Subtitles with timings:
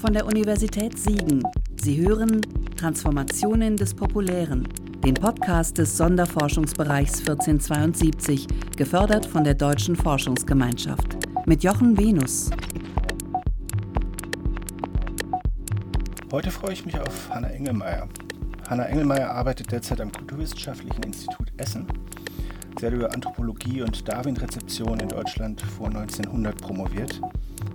[0.00, 1.42] von der Universität Siegen.
[1.82, 2.40] Sie hören
[2.76, 4.66] Transformationen des Populären,
[5.04, 11.18] den Podcast des Sonderforschungsbereichs 1472, gefördert von der Deutschen Forschungsgemeinschaft.
[11.44, 12.48] Mit Jochen Venus.
[16.32, 18.08] Heute freue ich mich auf Hanna Engelmeier.
[18.68, 21.86] Hanna Engelmeier arbeitet derzeit am Kulturwissenschaftlichen Institut Essen.
[22.82, 27.20] Hat über Anthropologie und Darwin-Rezeption in Deutschland vor 1900 promoviert,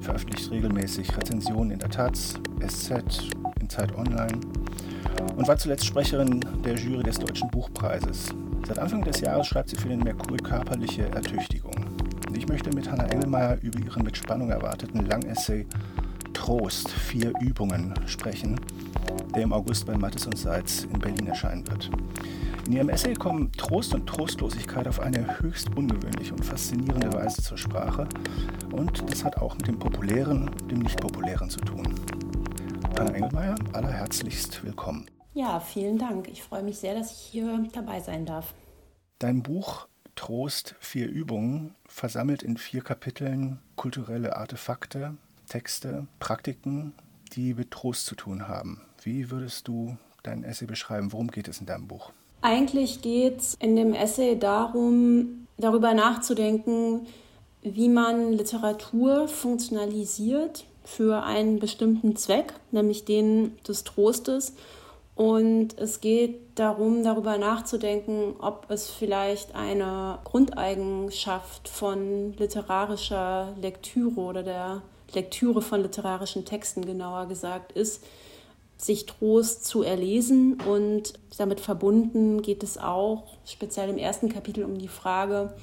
[0.02, 3.30] veröffentlicht regelmäßig Rezensionen in der Taz, SZ,
[3.62, 4.40] in Zeit Online
[5.36, 8.34] und war zuletzt Sprecherin der Jury des Deutschen Buchpreises.
[8.68, 11.76] Seit Anfang des Jahres schreibt sie für den Merkur körperliche Ertüchtigung.
[12.28, 15.68] Und ich möchte mit Hanna Engelmeier über ihren mit Spannung erwarteten Langessay
[16.34, 18.60] Trost, vier Übungen sprechen,
[19.36, 21.92] der im August bei Mattes und Seitz in Berlin erscheinen wird.
[22.68, 27.60] In ihrem Essay kommen Trost und Trostlosigkeit auf eine höchst ungewöhnliche und faszinierende Weise zur
[27.60, 28.10] Sprache.
[28.72, 31.94] Und das hat auch mit dem Populären und dem Nicht-Populären zu tun.
[32.98, 35.06] Anna Engelmeier, allerherzlichst willkommen.
[35.36, 36.28] Ja, vielen Dank.
[36.28, 38.56] Ich freue mich sehr, dass ich hier dabei sein darf.
[39.20, 46.94] Dein Buch Trost, vier Übungen versammelt in vier Kapiteln kulturelle Artefakte, Texte, Praktiken,
[47.34, 48.82] die mit Trost zu tun haben.
[49.04, 51.12] Wie würdest du dein Essay beschreiben?
[51.12, 52.12] Worum geht es in deinem Buch?
[52.46, 57.08] Eigentlich geht es in dem Essay darum, darüber nachzudenken,
[57.64, 64.54] wie man Literatur funktionalisiert für einen bestimmten Zweck, nämlich den des Trostes.
[65.16, 74.44] Und es geht darum, darüber nachzudenken, ob es vielleicht eine Grundeigenschaft von literarischer Lektüre oder
[74.44, 74.84] der
[75.16, 78.04] Lektüre von literarischen Texten genauer gesagt ist,
[78.78, 80.60] sich Trost zu erlesen.
[80.62, 85.54] Und damit verbunden geht es auch speziell im ersten Kapitel um die Frage,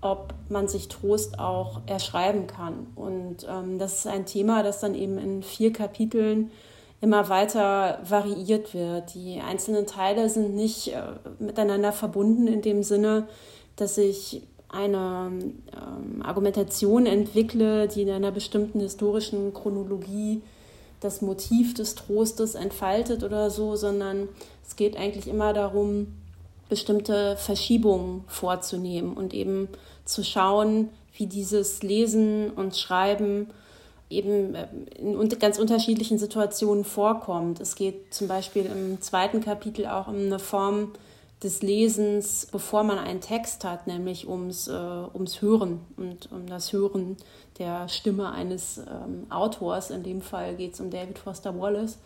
[0.00, 2.86] ob man sich Trost auch erschreiben kann.
[2.94, 6.50] Und ähm, das ist ein Thema, das dann eben in vier Kapiteln
[7.00, 9.14] immer weiter variiert wird.
[9.14, 11.02] Die einzelnen Teile sind nicht äh,
[11.38, 13.28] miteinander verbunden in dem Sinne,
[13.76, 20.42] dass ich eine ähm, Argumentation entwickle, die in einer bestimmten historischen Chronologie
[21.06, 24.28] das Motiv des Trostes entfaltet oder so, sondern
[24.66, 26.08] es geht eigentlich immer darum,
[26.68, 29.68] bestimmte Verschiebungen vorzunehmen und eben
[30.04, 33.48] zu schauen, wie dieses Lesen und Schreiben
[34.10, 34.66] eben äh,
[34.96, 37.60] in ganz unterschiedlichen Situationen vorkommt.
[37.60, 40.92] Es geht zum Beispiel im zweiten Kapitel auch um eine Form
[41.42, 46.72] des Lesens, bevor man einen Text hat, nämlich ums, äh, ums Hören und um das
[46.72, 47.16] Hören
[47.58, 49.90] der Stimme eines ähm, Autors.
[49.90, 51.98] In dem Fall geht es um David Foster Wallace.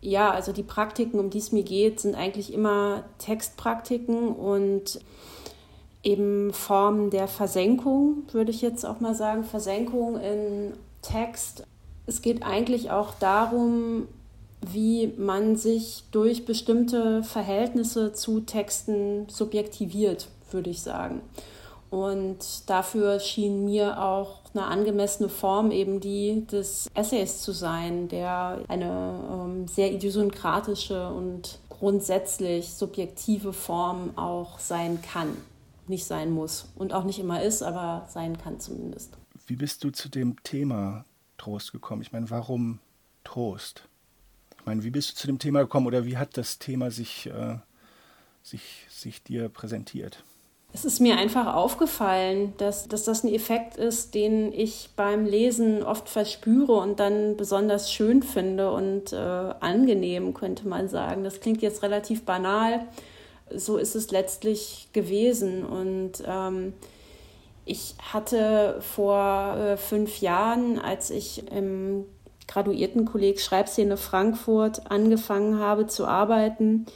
[0.00, 5.00] Ja, also die Praktiken, um die es mir geht, sind eigentlich immer Textpraktiken und
[6.02, 11.64] eben Formen der Versenkung, würde ich jetzt auch mal sagen, Versenkung in Text.
[12.06, 14.08] Es geht eigentlich auch darum,
[14.60, 21.20] wie man sich durch bestimmte Verhältnisse zu Texten subjektiviert, würde ich sagen.
[21.90, 28.64] Und dafür schien mir auch eine angemessene Form eben die des Essays zu sein, der
[28.68, 35.36] eine ähm, sehr idiosynkratische und grundsätzlich subjektive Form auch sein kann.
[35.88, 39.16] Nicht sein muss und auch nicht immer ist, aber sein kann zumindest.
[39.46, 41.04] Wie bist du zu dem Thema
[41.38, 42.02] Trost gekommen?
[42.02, 42.78] Ich meine, warum
[43.24, 43.88] Trost?
[44.58, 47.26] Ich meine, wie bist du zu dem Thema gekommen oder wie hat das Thema sich,
[47.26, 47.58] äh,
[48.44, 50.22] sich, sich dir präsentiert?
[50.74, 55.82] Es ist mir einfach aufgefallen, dass, dass das ein Effekt ist, den ich beim Lesen
[55.82, 61.24] oft verspüre und dann besonders schön finde und äh, angenehm, könnte man sagen.
[61.24, 62.86] Das klingt jetzt relativ banal.
[63.54, 65.62] So ist es letztlich gewesen.
[65.66, 66.72] Und ähm,
[67.66, 72.06] ich hatte vor äh, fünf Jahren, als ich im
[72.48, 76.86] Graduiertenkolleg Schreibszene Frankfurt angefangen habe zu arbeiten,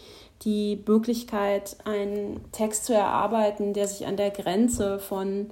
[0.43, 5.49] die Möglichkeit, einen Text zu erarbeiten, der sich an der Grenze von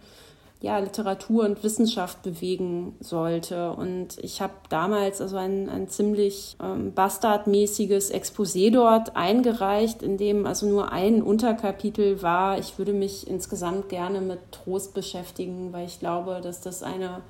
[0.65, 3.73] ja, Literatur und Wissenschaft bewegen sollte.
[3.73, 10.47] Und ich habe damals also ein, ein ziemlich ähm, bastardmäßiges Exposé dort eingereicht, in dem
[10.47, 12.59] also nur ein Unterkapitel war.
[12.59, 17.21] Ich würde mich insgesamt gerne mit Trost beschäftigen, weil ich glaube, dass das eine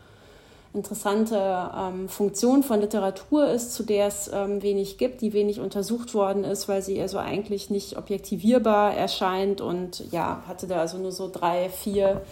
[0.74, 6.14] interessante ähm, Funktion von Literatur ist, zu der es ähm, wenig gibt, die wenig untersucht
[6.14, 9.60] worden ist, weil sie also eigentlich nicht objektivierbar erscheint.
[9.60, 12.22] Und ja, hatte da also nur so drei, vier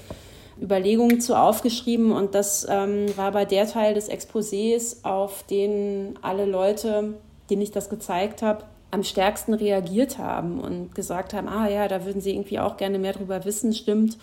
[0.60, 2.10] Überlegungen zu aufgeschrieben.
[2.10, 7.14] Und das ähm, war aber der Teil des Exposés, auf den alle Leute,
[7.48, 12.04] denen ich das gezeigt habe, am stärksten reagiert haben und gesagt haben, ah ja, da
[12.04, 14.18] würden sie irgendwie auch gerne mehr drüber wissen, stimmt,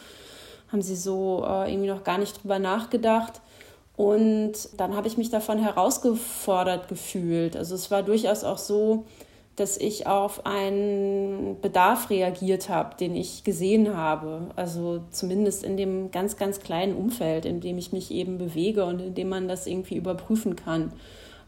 [0.72, 3.42] haben sie so äh, irgendwie noch gar nicht drüber nachgedacht.
[4.00, 7.58] Und dann habe ich mich davon herausgefordert gefühlt.
[7.58, 9.04] Also es war durchaus auch so,
[9.58, 14.52] dass ich auf einen Bedarf reagiert habe, den ich gesehen habe.
[14.56, 19.02] Also zumindest in dem ganz, ganz kleinen Umfeld, in dem ich mich eben bewege und
[19.02, 20.94] in dem man das irgendwie überprüfen kann.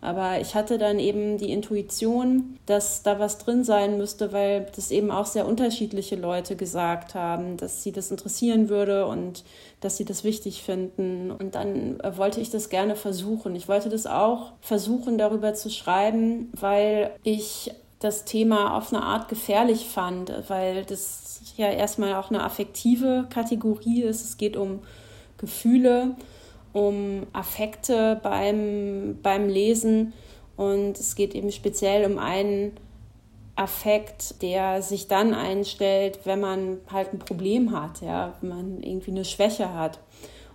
[0.04, 4.90] Aber ich hatte dann eben die Intuition, dass da was drin sein müsste, weil das
[4.90, 9.44] eben auch sehr unterschiedliche Leute gesagt haben, dass sie das interessieren würde und
[9.80, 11.30] dass sie das wichtig finden.
[11.30, 13.56] Und dann wollte ich das gerne versuchen.
[13.56, 19.30] Ich wollte das auch versuchen, darüber zu schreiben, weil ich das Thema auf eine Art
[19.30, 24.26] gefährlich fand, weil das ja erstmal auch eine affektive Kategorie ist.
[24.26, 24.80] Es geht um
[25.38, 26.16] Gefühle
[26.74, 30.14] um Affekte beim, beim Lesen
[30.58, 32.78] und es geht eben speziell um einen
[33.56, 39.12] Affekt, der sich dann einstellt, wenn man halt ein Problem hat, ja, wenn man irgendwie
[39.12, 40.00] eine Schwäche hat.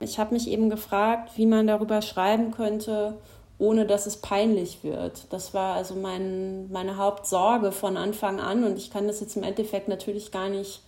[0.00, 3.16] Ich habe mich eben gefragt, wie man darüber schreiben könnte,
[3.58, 5.26] ohne dass es peinlich wird.
[5.30, 9.42] Das war also mein, meine Hauptsorge von Anfang an und ich kann das jetzt im
[9.42, 10.82] Endeffekt natürlich gar nicht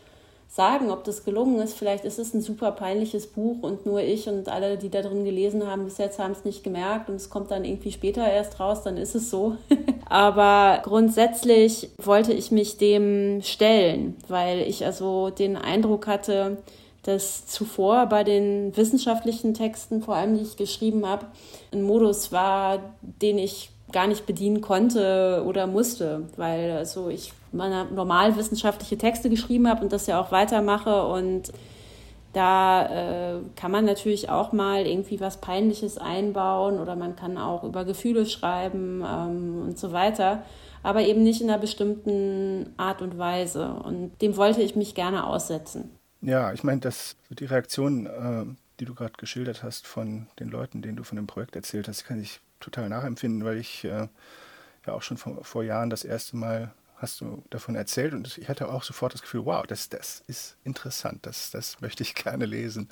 [0.48, 1.74] sagen, ob das gelungen ist.
[1.74, 5.24] Vielleicht ist es ein super peinliches Buch und nur ich und alle, die da drin
[5.24, 8.58] gelesen haben, bis jetzt haben es nicht gemerkt und es kommt dann irgendwie später erst
[8.58, 9.56] raus, dann ist es so.
[10.08, 16.56] Aber grundsätzlich wollte ich mich dem stellen, weil ich also den Eindruck hatte,
[17.02, 21.26] dass zuvor bei den wissenschaftlichen Texten, vor allem die ich geschrieben habe,
[21.72, 27.86] ein Modus war, den ich gar nicht bedienen konnte oder musste, weil also ich meine
[27.86, 31.52] normal wissenschaftliche Texte geschrieben habe und das ja auch weitermache und
[32.32, 37.64] da äh, kann man natürlich auch mal irgendwie was Peinliches einbauen oder man kann auch
[37.64, 40.42] über Gefühle schreiben ähm, und so weiter,
[40.82, 43.72] aber eben nicht in einer bestimmten Art und Weise.
[43.84, 45.90] Und dem wollte ich mich gerne aussetzen.
[46.20, 48.44] Ja, ich meine, dass die Reaktion, äh,
[48.80, 52.04] die du gerade geschildert hast von den Leuten, denen du von dem Projekt erzählt hast,
[52.04, 54.08] kann ich total nachempfinden, weil ich äh,
[54.86, 58.48] ja auch schon vor, vor, Jahren das erste Mal hast du davon erzählt und ich
[58.48, 62.46] hatte auch sofort das Gefühl, wow, das, das ist interessant, das, das möchte ich gerne
[62.46, 62.88] lesen.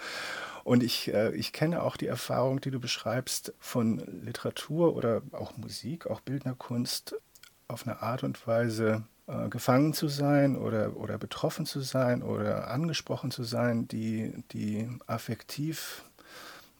[0.64, 5.56] Und ich, äh, ich kenne auch die Erfahrung, die du beschreibst von Literatur oder auch
[5.56, 7.16] Musik, auch Bildnerkunst
[7.68, 12.68] auf eine Art und Weise äh, gefangen zu sein oder, oder betroffen zu sein oder
[12.70, 16.04] angesprochen zu sein, die, die affektiv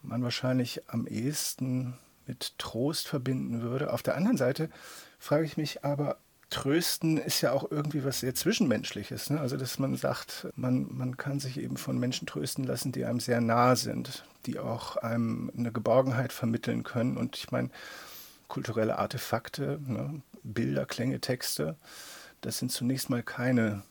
[0.01, 3.91] man wahrscheinlich am ehesten mit Trost verbinden würde.
[3.91, 4.69] Auf der anderen Seite
[5.19, 6.17] frage ich mich aber,
[6.49, 9.29] Trösten ist ja auch irgendwie was sehr Zwischenmenschliches.
[9.29, 9.41] Ne?
[9.41, 13.19] Also, dass man sagt, man, man kann sich eben von Menschen trösten lassen, die einem
[13.19, 17.17] sehr nah sind, die auch einem eine Geborgenheit vermitteln können.
[17.17, 17.69] Und ich meine,
[18.47, 20.21] kulturelle Artefakte, ne?
[20.43, 21.75] Bilder, Klänge, Texte,
[22.41, 23.83] das sind zunächst mal keine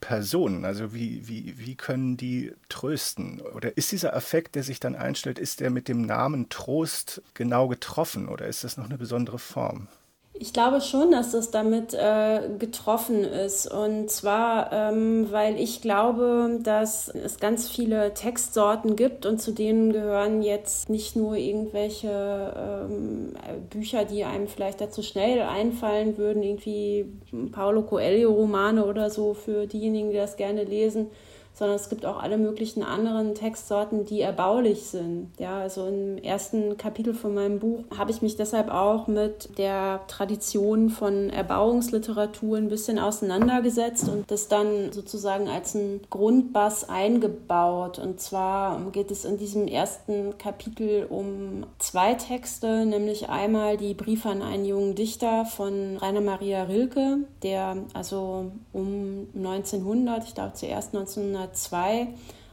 [0.00, 0.64] Personen?
[0.64, 3.40] Also wie, wie, wie können die trösten?
[3.40, 7.68] Oder ist dieser Affekt, der sich dann einstellt, ist der mit dem Namen Trost genau
[7.68, 9.88] getroffen oder ist das noch eine besondere Form?
[10.36, 13.70] Ich glaube schon, dass das damit äh, getroffen ist.
[13.70, 19.92] Und zwar, ähm, weil ich glaube, dass es ganz viele Textsorten gibt und zu denen
[19.92, 23.34] gehören jetzt nicht nur irgendwelche ähm,
[23.70, 27.06] Bücher, die einem vielleicht dazu schnell einfallen würden, irgendwie
[27.52, 31.12] Paulo Coelho-Romane oder so für diejenigen, die das gerne lesen
[31.54, 35.30] sondern es gibt auch alle möglichen anderen Textsorten, die erbaulich sind.
[35.38, 40.00] Ja, also im ersten Kapitel von meinem Buch habe ich mich deshalb auch mit der
[40.08, 48.00] Tradition von Erbauungsliteratur ein bisschen auseinandergesetzt und das dann sozusagen als ein Grundbass eingebaut.
[48.00, 54.28] Und zwar geht es in diesem ersten Kapitel um zwei Texte, nämlich einmal die Briefe
[54.28, 60.94] an einen jungen Dichter von Rainer Maria Rilke, der also um 1900, ich glaube zuerst
[60.94, 62.08] 1900 1902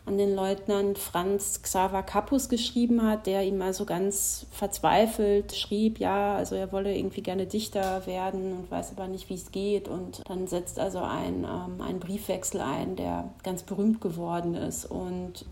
[0.06, 6.36] an den Leutnant Franz Xaver Kappus geschrieben hat, der ihm also ganz verzweifelt schrieb, ja,
[6.36, 9.88] also er wolle irgendwie gerne Dichter werden und weiß aber nicht, wie es geht.
[9.88, 14.86] Und dann setzt also ein, ähm, ein Briefwechsel ein, der ganz berühmt geworden ist.
[14.86, 15.46] Und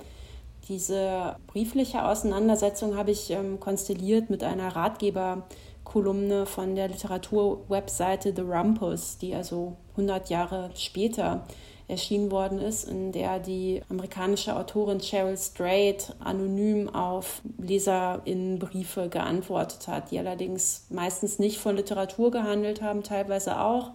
[0.67, 9.19] diese briefliche Auseinandersetzung habe ich ähm, konstelliert mit einer Ratgeberkolumne von der Literaturwebseite The Rumpus,
[9.19, 11.45] die also 100 Jahre später
[11.89, 20.11] erschienen worden ist, in der die amerikanische Autorin Cheryl Strait anonym auf Leserinnenbriefe geantwortet hat,
[20.11, 23.91] die allerdings meistens nicht von Literatur gehandelt haben, teilweise auch,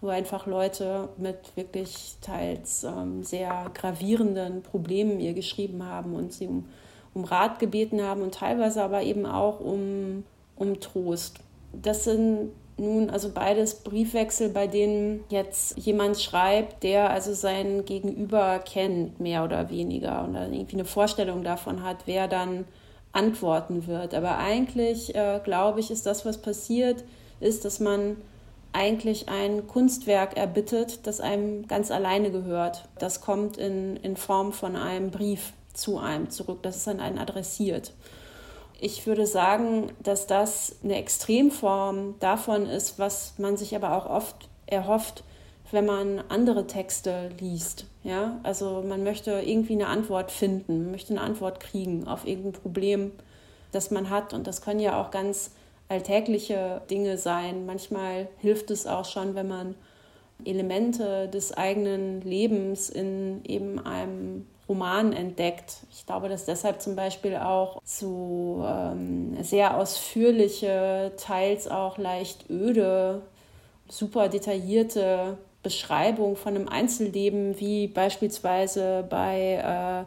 [0.00, 6.46] wo einfach Leute mit wirklich teils ähm, sehr gravierenden Problemen ihr geschrieben haben und sie
[6.46, 6.66] um,
[7.14, 10.22] um Rat gebeten haben und teilweise aber eben auch um,
[10.56, 11.38] um Trost.
[11.72, 18.58] Das sind nun also beides Briefwechsel, bei denen jetzt jemand schreibt, der also sein Gegenüber
[18.60, 22.64] kennt, mehr oder weniger, und dann irgendwie eine Vorstellung davon hat, wer dann
[23.12, 24.14] antworten wird.
[24.14, 27.04] Aber eigentlich, äh, glaube ich, ist das, was passiert,
[27.40, 28.16] ist, dass man
[28.72, 32.84] eigentlich ein Kunstwerk erbittet, das einem ganz alleine gehört.
[32.98, 37.18] Das kommt in, in Form von einem Brief zu einem zurück, das ist an einen
[37.18, 37.92] adressiert.
[38.80, 44.48] Ich würde sagen, dass das eine Extremform davon ist, was man sich aber auch oft
[44.66, 45.24] erhofft,
[45.72, 47.86] wenn man andere Texte liest.
[48.04, 48.38] Ja?
[48.44, 53.12] Also man möchte irgendwie eine Antwort finden, möchte eine Antwort kriegen auf irgendein Problem,
[53.72, 54.32] das man hat.
[54.32, 55.50] Und das können ja auch ganz
[55.88, 57.66] alltägliche Dinge sein.
[57.66, 59.74] Manchmal hilft es auch schon, wenn man
[60.44, 65.78] Elemente des eigenen Lebens in eben einem Roman entdeckt.
[65.90, 73.22] Ich glaube, dass deshalb zum Beispiel auch so ähm, sehr ausführliche, teils auch leicht öde,
[73.88, 80.06] super detaillierte Beschreibung von einem Einzelleben, wie beispielsweise bei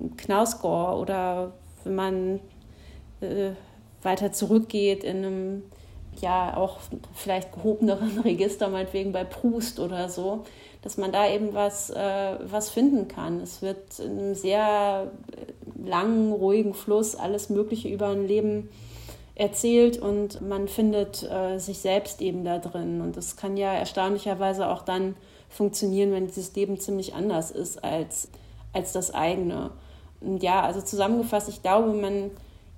[0.00, 1.52] äh, Knausgård oder
[1.84, 2.40] wenn man
[3.20, 3.52] äh,
[4.02, 5.62] weiter zurückgeht in einem
[6.20, 6.78] ja auch
[7.14, 10.44] vielleicht gehobeneren Register, meinetwegen bei Proust oder so,
[10.82, 13.40] dass man da eben was, äh, was finden kann.
[13.40, 15.10] Es wird in einem sehr
[15.82, 18.68] langen, ruhigen Fluss alles Mögliche über ein Leben
[19.34, 23.00] erzählt und man findet äh, sich selbst eben da drin.
[23.00, 25.16] Und das kann ja erstaunlicherweise auch dann
[25.48, 28.28] funktionieren, wenn dieses Leben ziemlich anders ist als,
[28.72, 29.70] als das eigene.
[30.20, 32.30] Und ja, also zusammengefasst, ich glaube, man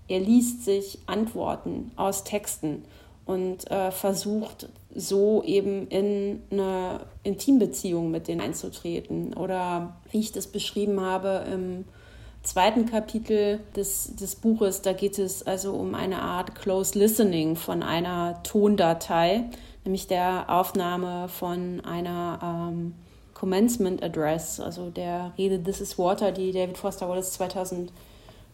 [0.08, 2.84] er liest sich Antworten aus Texten
[3.24, 9.34] und äh, versucht so eben in eine Intimbeziehung mit denen einzutreten.
[9.34, 11.84] Oder wie ich das beschrieben habe im
[12.42, 17.82] zweiten Kapitel des, des Buches, da geht es also um eine Art Close Listening von
[17.82, 19.44] einer Tondatei,
[19.84, 22.94] nämlich der Aufnahme von einer ähm,
[23.32, 27.90] Commencement Address, also der Rede This is Water, die David Foster Wallace 2000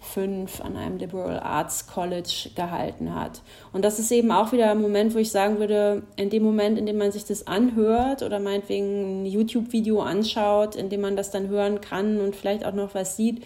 [0.01, 3.43] fünf an einem Liberal Arts College gehalten hat.
[3.73, 6.79] Und das ist eben auch wieder ein Moment, wo ich sagen würde, in dem Moment,
[6.79, 11.31] in dem man sich das anhört oder meinetwegen ein YouTube-Video anschaut, in dem man das
[11.31, 13.45] dann hören kann und vielleicht auch noch was sieht,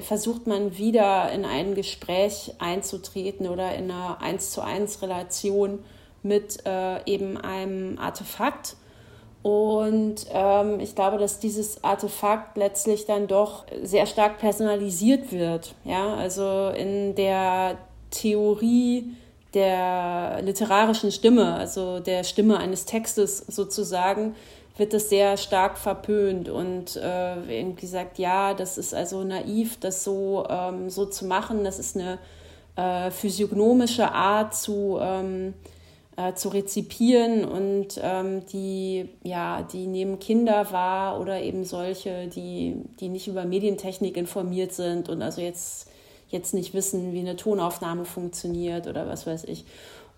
[0.00, 5.80] versucht man wieder in ein Gespräch einzutreten oder in eine eins zu eins Relation
[6.22, 8.76] mit äh, eben einem Artefakt
[9.42, 15.74] und ähm, ich glaube, dass dieses Artefakt letztlich dann doch sehr stark personalisiert wird.
[15.84, 17.76] Ja, also in der
[18.10, 19.16] Theorie
[19.54, 24.36] der literarischen Stimme, also der Stimme eines Textes sozusagen,
[24.76, 30.04] wird das sehr stark verpönt und äh, irgendwie gesagt, ja, das ist also naiv, das
[30.04, 31.64] so, ähm, so zu machen.
[31.64, 32.18] Das ist eine
[32.76, 35.52] äh, physiognomische Art zu ähm,
[36.16, 42.76] äh, zu rezipieren und ähm, die, ja, die nehmen Kinder wahr oder eben solche, die,
[43.00, 45.88] die nicht über Medientechnik informiert sind und also jetzt,
[46.28, 49.64] jetzt nicht wissen, wie eine Tonaufnahme funktioniert oder was weiß ich.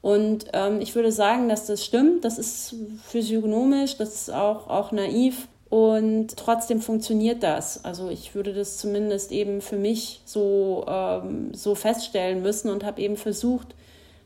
[0.03, 2.75] Und ähm, ich würde sagen, dass das stimmt, das ist
[3.07, 7.85] physiognomisch, das ist auch, auch naiv und trotzdem funktioniert das.
[7.85, 13.01] Also ich würde das zumindest eben für mich so, ähm, so feststellen müssen und habe
[13.01, 13.75] eben versucht,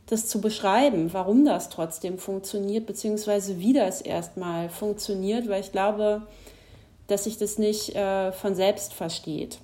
[0.08, 6.22] das zu beschreiben, warum das trotzdem funktioniert, beziehungsweise wie das erstmal funktioniert, weil ich glaube,
[7.06, 9.58] dass sich das nicht äh, von selbst versteht.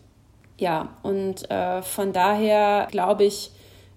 [0.58, 3.50] Ja, und äh, von daher glaube ich,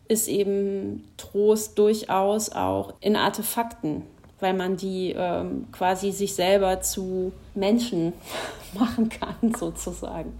[0.08, 4.04] ist eben Trost durchaus auch in Artefakten,
[4.40, 8.14] weil man die ähm, quasi sich selber zu Menschen
[8.74, 10.38] machen kann, sozusagen.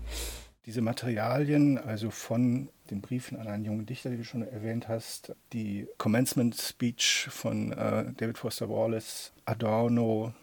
[0.66, 5.36] Diese Materialien, also von den Briefen an einen jungen Dichter, die du schon erwähnt hast,
[5.54, 10.34] die Commencement Speech von äh, David Foster Wallace, Adorno,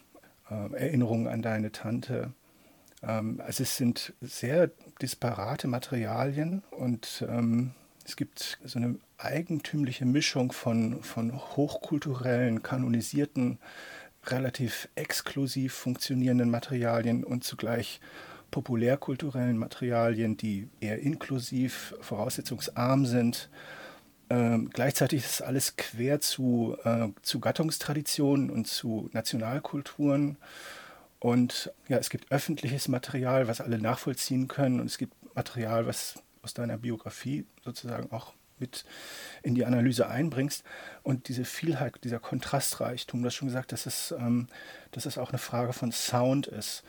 [0.51, 2.33] äh, Erinnerungen an deine Tante.
[3.03, 4.71] Ähm, also es sind sehr
[5.01, 7.73] disparate Materialien und ähm,
[8.05, 13.59] es gibt so eine eigentümliche Mischung von, von hochkulturellen, kanonisierten,
[14.27, 18.01] relativ exklusiv funktionierenden Materialien und zugleich
[18.55, 23.51] populärkulturellen Materialien, die eher inklusiv, voraussetzungsarm sind.
[24.31, 30.37] Ähm, gleichzeitig ist alles quer zu, äh, zu Gattungstraditionen und zu Nationalkulturen.
[31.19, 34.79] Und ja, es gibt öffentliches Material, was alle nachvollziehen können.
[34.79, 38.85] Und es gibt Material, was aus deiner Biografie sozusagen auch mit
[39.43, 40.63] in die Analyse einbringst.
[41.03, 44.47] Und diese Vielheit, dieser Kontrastreichtum, du hast schon gesagt, dass es, ähm,
[44.93, 46.85] dass es auch eine Frage von Sound ist.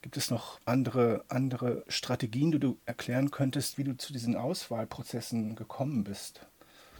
[0.00, 5.56] Gibt es noch andere, andere Strategien, die du erklären könntest, wie du zu diesen Auswahlprozessen
[5.56, 6.40] gekommen bist?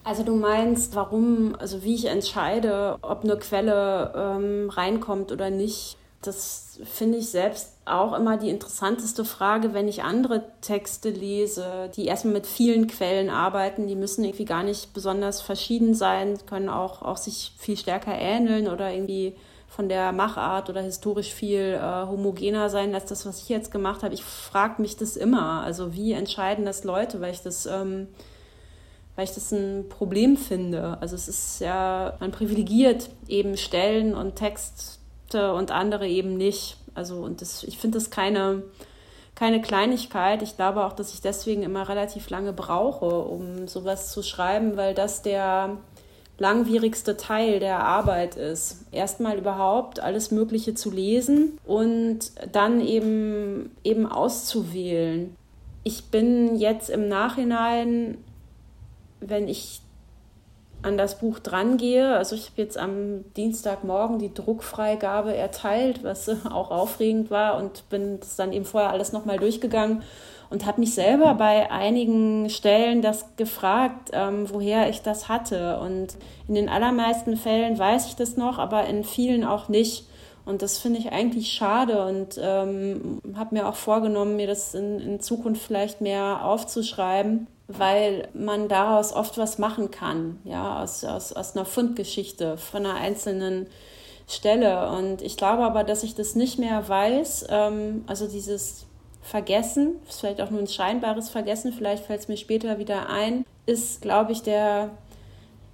[0.03, 5.97] Also du meinst, warum, also wie ich entscheide, ob eine Quelle ähm, reinkommt oder nicht.
[6.23, 12.07] das finde ich selbst auch immer die interessanteste Frage, wenn ich andere Texte lese, die
[12.07, 13.87] erstmal mit vielen Quellen arbeiten.
[13.87, 18.67] Die müssen irgendwie gar nicht besonders verschieden sein, können auch, auch sich viel stärker ähneln
[18.67, 19.37] oder irgendwie
[19.79, 24.03] von der Machart oder historisch viel äh, homogener sein als das, was ich jetzt gemacht
[24.03, 24.13] habe.
[24.13, 25.63] Ich frage mich das immer.
[25.63, 28.09] Also wie entscheiden das Leute, weil ich das, ähm,
[29.15, 30.99] weil ich das ein Problem finde.
[31.01, 36.79] Also es ist ja, man privilegiert eben Stellen und Texte und andere eben nicht.
[36.97, 38.65] Also und das, ich finde das keine,
[39.37, 40.43] keine Kleinigkeit.
[40.43, 44.95] Ich glaube auch, dass ich deswegen immer relativ lange brauche, um sowas zu schreiben, weil
[44.95, 45.79] das der
[46.39, 48.85] langwierigste Teil der Arbeit ist.
[48.93, 55.35] Erstmal überhaupt alles Mögliche zu lesen und dann eben, eben auszuwählen.
[55.83, 58.19] Ich bin jetzt im Nachhinein,
[59.21, 59.81] wenn ich
[60.81, 66.71] an das Buch drangehe, also ich habe jetzt am Dienstagmorgen die Druckfreigabe erteilt, was auch
[66.71, 70.03] aufregend war und bin das dann eben vorher alles nochmal durchgegangen
[70.51, 75.79] und habe mich selber bei einigen Stellen das gefragt, ähm, woher ich das hatte.
[75.81, 76.17] Und
[76.49, 80.07] in den allermeisten Fällen weiß ich das noch, aber in vielen auch nicht.
[80.47, 84.99] Und das finde ich eigentlich schade und ähm, habe mir auch vorgenommen, mir das in,
[84.99, 91.35] in Zukunft vielleicht mehr aufzuschreiben, weil man daraus oft was machen kann, ja, aus, aus,
[91.35, 93.67] aus einer Fundgeschichte von einer einzelnen
[94.27, 94.91] Stelle.
[94.91, 97.49] Und ich glaube aber, dass ich das nicht mehr weiß.
[97.51, 98.88] Ähm, also dieses
[99.29, 104.01] Vergessen, vielleicht auch nur ein scheinbares Vergessen, vielleicht fällt es mir später wieder ein, ist,
[104.01, 104.91] glaube ich, der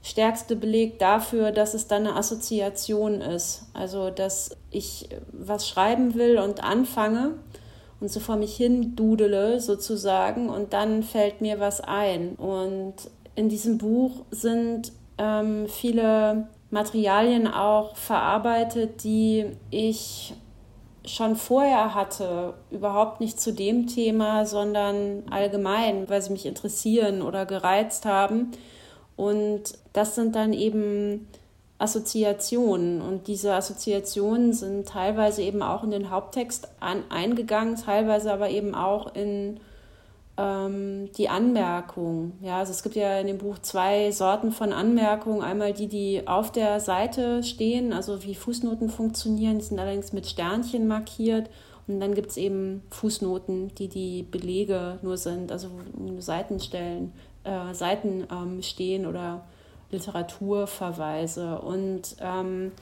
[0.03, 3.67] stärkste Beleg dafür, dass es dann eine Assoziation ist.
[3.73, 7.35] Also, dass ich was schreiben will und anfange
[8.01, 12.35] und so vor mich hin dudele sozusagen und dann fällt mir was ein.
[12.35, 12.95] Und
[13.37, 20.35] in diesem Buch sind ähm, viele Materialien auch verarbeitet, die ich
[21.07, 27.47] schon vorher hatte, überhaupt nicht zu dem Thema, sondern allgemein, weil sie mich interessieren oder
[27.47, 28.53] gereizt haben.
[29.17, 31.29] Und das sind dann eben
[31.79, 33.03] Assoziationen.
[33.03, 38.75] Und diese Assoziationen sind teilweise eben auch in den Haupttext an, eingegangen, teilweise aber eben
[38.75, 39.61] auch in
[40.37, 42.33] ähm, die Anmerkung.
[42.41, 45.43] Ja, also es gibt ja in dem Buch zwei Sorten von Anmerkungen.
[45.43, 50.27] Einmal die, die auf der Seite stehen, also wie Fußnoten funktionieren, die sind allerdings mit
[50.27, 51.51] Sternchen markiert.
[51.87, 55.69] Und dann gibt es eben Fußnoten, die die Belege nur sind, also
[56.19, 57.13] Seitenstellen,
[57.45, 59.45] äh, Seiten ähm, stehen oder
[59.91, 61.61] Literaturverweise.
[61.61, 62.73] Und, ähm,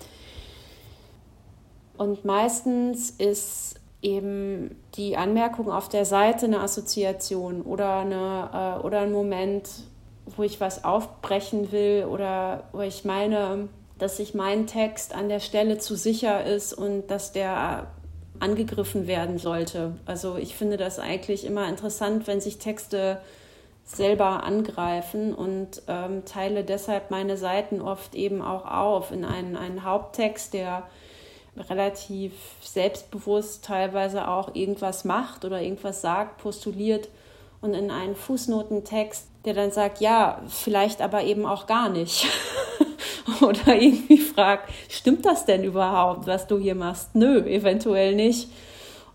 [1.99, 9.01] und meistens ist eben die Anmerkung auf der Seite eine Assoziation oder, eine, äh, oder
[9.01, 9.69] ein Moment,
[10.37, 15.41] wo ich was aufbrechen will oder wo ich meine, dass sich mein Text an der
[15.41, 17.87] Stelle zu sicher ist und dass der
[18.41, 19.93] angegriffen werden sollte.
[20.05, 23.21] Also ich finde das eigentlich immer interessant, wenn sich Texte
[23.85, 29.85] selber angreifen und ähm, teile deshalb meine Seiten oft eben auch auf in einen, einen
[29.85, 30.85] Haupttext, der
[31.57, 37.09] relativ selbstbewusst teilweise auch irgendwas macht oder irgendwas sagt, postuliert
[37.61, 42.27] und in einen Fußnotentext, der dann sagt, ja, vielleicht aber eben auch gar nicht.
[43.41, 47.15] oder irgendwie fragt, stimmt das denn überhaupt, was du hier machst?
[47.15, 48.49] Nö, eventuell nicht.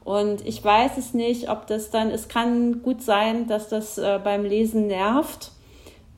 [0.04, 4.20] Und ich weiß es nicht, ob das dann, es kann gut sein, dass das äh,
[4.24, 5.52] beim Lesen nervt.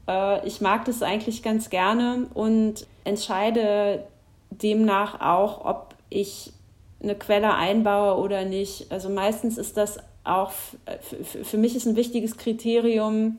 [0.07, 4.03] Äh, ich mag das eigentlich ganz gerne und entscheide
[4.51, 6.51] demnach auch, ob ich
[7.01, 8.91] eine Quelle einbaue oder nicht.
[8.91, 10.51] Also meistens ist das auch,
[11.43, 13.37] für mich ist ein wichtiges Kriterium,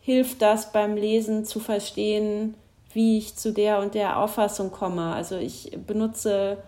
[0.00, 2.54] hilft das beim Lesen zu verstehen,
[2.92, 5.12] wie ich zu der und der Auffassung komme.
[5.12, 6.58] Also ich benutze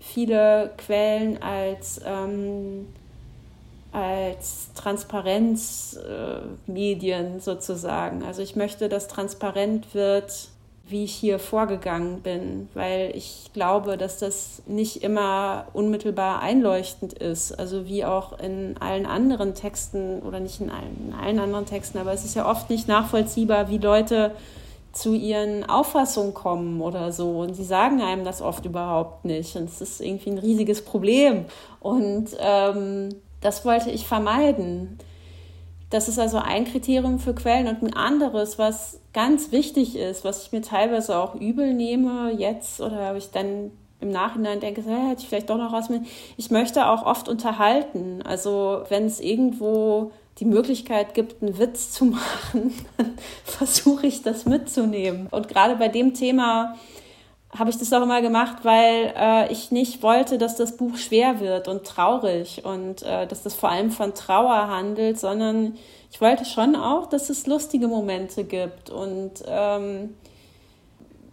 [0.00, 2.88] viele Quellen als, ähm,
[3.92, 8.24] als Transparenzmedien äh, sozusagen.
[8.24, 10.48] Also ich möchte, dass transparent wird,
[10.88, 17.52] wie ich hier vorgegangen bin, weil ich glaube, dass das nicht immer unmittelbar einleuchtend ist.
[17.58, 21.98] Also wie auch in allen anderen Texten oder nicht in allen, in allen anderen Texten,
[21.98, 24.32] aber es ist ja oft nicht nachvollziehbar, wie Leute
[24.92, 27.40] zu ihren Auffassungen kommen oder so.
[27.40, 29.54] Und sie sagen einem das oft überhaupt nicht.
[29.56, 31.44] Und es ist irgendwie ein riesiges Problem.
[31.80, 34.98] Und ähm, das wollte ich vermeiden.
[35.90, 40.44] Das ist also ein Kriterium für Quellen und ein anderes, was ganz wichtig ist, was
[40.44, 43.70] ich mir teilweise auch übel nehme jetzt oder habe ich dann
[44.00, 46.02] im Nachhinein denke, hey, hätte ich vielleicht doch noch was mit.
[46.36, 48.22] Ich möchte auch oft unterhalten.
[48.22, 54.44] Also wenn es irgendwo die Möglichkeit gibt, einen Witz zu machen, dann versuche ich das
[54.44, 55.26] mitzunehmen.
[55.30, 56.76] Und gerade bei dem Thema
[57.56, 61.40] habe ich das auch immer gemacht, weil äh, ich nicht wollte, dass das Buch schwer
[61.40, 65.76] wird und traurig und äh, dass das vor allem von Trauer handelt, sondern
[66.10, 70.14] ich wollte schon auch, dass es lustige Momente gibt und ähm,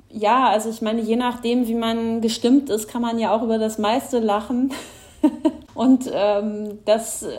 [0.10, 3.58] ja, also ich meine, je nachdem, wie man gestimmt ist, kann man ja auch über
[3.58, 4.74] das meiste lachen.
[5.74, 7.36] Und ähm, das, äh,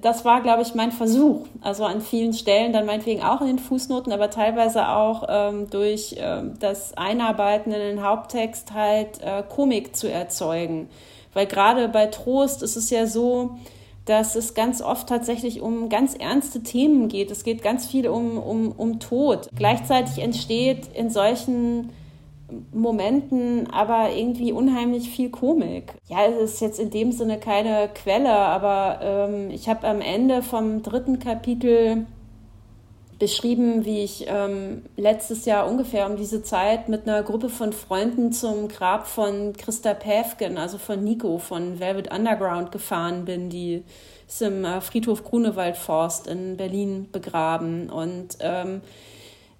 [0.00, 1.46] das war, glaube ich, mein Versuch.
[1.60, 6.16] Also an vielen Stellen dann meinetwegen auch in den Fußnoten, aber teilweise auch ähm, durch
[6.18, 10.88] ähm, das Einarbeiten in den Haupttext halt äh, Komik zu erzeugen.
[11.34, 13.58] Weil gerade bei Trost ist es ja so,
[14.04, 17.30] dass es ganz oft tatsächlich um ganz ernste Themen geht.
[17.30, 19.48] Es geht ganz viel um, um, um Tod.
[19.54, 21.90] Gleichzeitig entsteht in solchen
[22.72, 25.94] Momenten aber irgendwie unheimlich viel Komik.
[26.08, 30.42] Ja, es ist jetzt in dem Sinne keine Quelle, aber ähm, ich habe am Ende
[30.42, 32.06] vom dritten Kapitel
[33.20, 38.32] beschrieben, wie ich ähm, letztes Jahr ungefähr um diese Zeit mit einer Gruppe von Freunden
[38.32, 43.50] zum Grab von Christa Päfgen, also von Nico von Velvet Underground gefahren bin.
[43.50, 43.84] Die
[44.26, 47.90] ist im äh, Friedhof Grunewald-Forst in Berlin begraben.
[47.90, 48.80] Und ähm,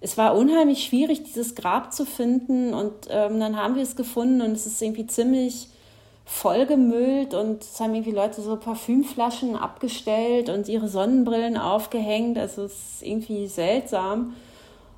[0.00, 2.72] es war unheimlich schwierig, dieses Grab zu finden.
[2.74, 5.68] Und ähm, dann haben wir es gefunden und es ist irgendwie ziemlich
[6.24, 12.38] vollgemüllt und es haben irgendwie Leute so Parfümflaschen abgestellt und ihre Sonnenbrillen aufgehängt.
[12.38, 14.34] Also es ist irgendwie seltsam.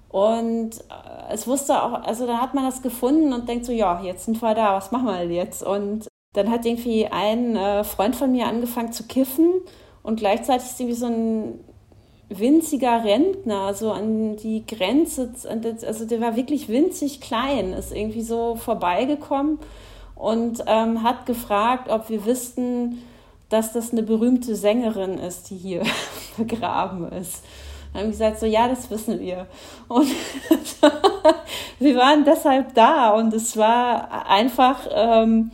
[0.08, 4.02] Und äh, es wusste auch, also dann hat man das gefunden und denkt so, ja,
[4.02, 5.62] jetzt sind wir da, was machen wir jetzt?
[5.62, 9.50] Und dann hat irgendwie ein äh, Freund von mir angefangen zu kiffen
[10.02, 11.64] und gleichzeitig ist irgendwie so ein
[12.38, 15.32] winziger Rentner, so an die Grenze,
[15.86, 19.58] also der war wirklich winzig klein, ist irgendwie so vorbeigekommen
[20.14, 23.02] und ähm, hat gefragt, ob wir wüssten,
[23.48, 25.82] dass das eine berühmte Sängerin ist, die hier
[26.36, 27.42] begraben ist.
[27.92, 29.46] Dann haben wir gesagt, so ja, das wissen wir.
[29.88, 30.08] Und
[31.78, 35.50] wir waren deshalb da und es war einfach, ähm,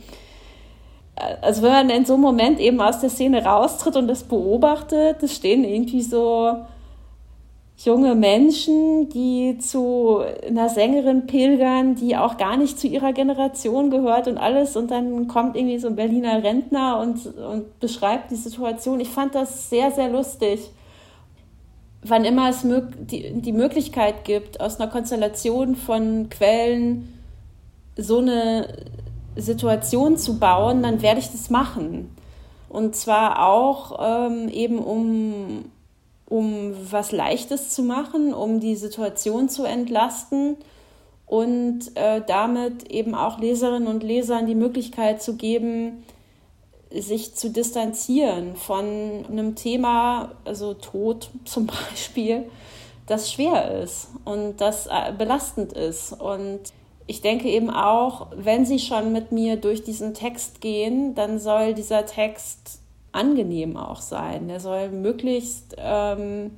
[1.41, 5.21] also wenn man in so einem Moment eben aus der Szene raustritt und das beobachtet,
[5.21, 6.65] es stehen irgendwie so
[7.85, 14.27] junge Menschen, die zu einer Sängerin pilgern, die auch gar nicht zu ihrer Generation gehört
[14.27, 14.75] und alles.
[14.75, 18.99] Und dann kommt irgendwie so ein Berliner Rentner und, und beschreibt die Situation.
[18.99, 20.59] Ich fand das sehr, sehr lustig.
[22.03, 27.13] Wann immer es die, die Möglichkeit gibt, aus einer Konstellation von Quellen
[27.95, 28.67] so eine
[29.37, 32.13] Situation zu bauen, dann werde ich das machen.
[32.67, 35.65] Und zwar auch ähm, eben um
[36.29, 40.57] um was Leichtes zu machen, um die Situation zu entlasten
[41.25, 46.03] und äh, damit eben auch Leserinnen und Lesern die Möglichkeit zu geben,
[46.91, 52.49] sich zu distanzieren von einem Thema, also Tod zum Beispiel,
[53.05, 56.13] das schwer ist und das äh, belastend ist.
[56.13, 56.59] Und
[57.07, 61.73] ich denke eben auch, wenn Sie schon mit mir durch diesen Text gehen, dann soll
[61.73, 62.78] dieser Text
[63.11, 64.47] angenehm auch sein.
[64.47, 66.51] Der soll möglichst, ähm,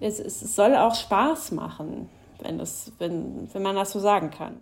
[0.00, 2.08] es, es soll auch Spaß machen,
[2.40, 4.60] wenn, das, wenn, wenn man das so sagen kann.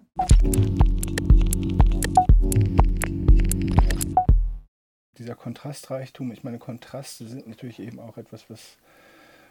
[5.18, 8.76] Dieser Kontrastreichtum, ich meine, Kontraste sind natürlich eben auch etwas, was,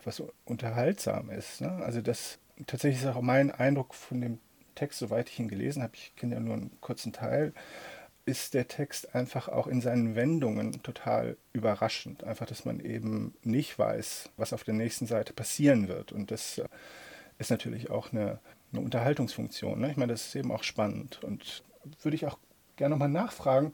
[0.04, 1.62] was unterhaltsam ist.
[1.62, 1.72] Ne?
[1.84, 4.40] Also das tatsächlich ist auch mein Eindruck von dem
[4.76, 7.54] Text, soweit ich ihn gelesen habe, ich kenne ja nur einen kurzen Teil,
[8.28, 12.26] ist der Text einfach auch in seinen Wendungen total überraschend.
[12.26, 16.12] Einfach, dass man eben nicht weiß, was auf der nächsten Seite passieren wird.
[16.12, 16.68] Und das äh,
[17.40, 18.40] ist natürlich auch eine,
[18.74, 19.80] eine Unterhaltungsfunktion.
[19.80, 19.92] Ne?
[19.92, 21.24] Ich meine, das ist eben auch spannend.
[21.24, 21.64] Und
[22.02, 22.38] würde ich auch
[22.76, 23.74] gerne nochmal nachfragen,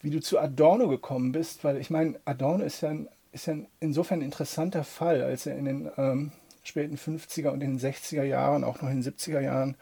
[0.00, 3.56] wie du zu Adorno gekommen bist, weil ich meine, Adorno ist ja, ein, ist ja
[3.80, 8.24] insofern ein interessanter Fall, als er in den ähm, späten 50er und in den 60er
[8.24, 9.76] Jahren, auch noch in den 70er Jahren,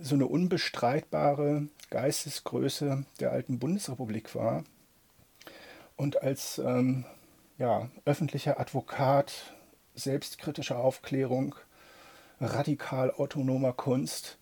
[0.00, 4.64] so eine unbestreitbare Geistesgröße der alten Bundesrepublik war
[5.96, 7.04] und als ähm,
[7.58, 9.54] ja, öffentlicher Advokat
[9.94, 11.54] selbstkritischer Aufklärung,
[12.40, 14.36] radikal autonomer Kunst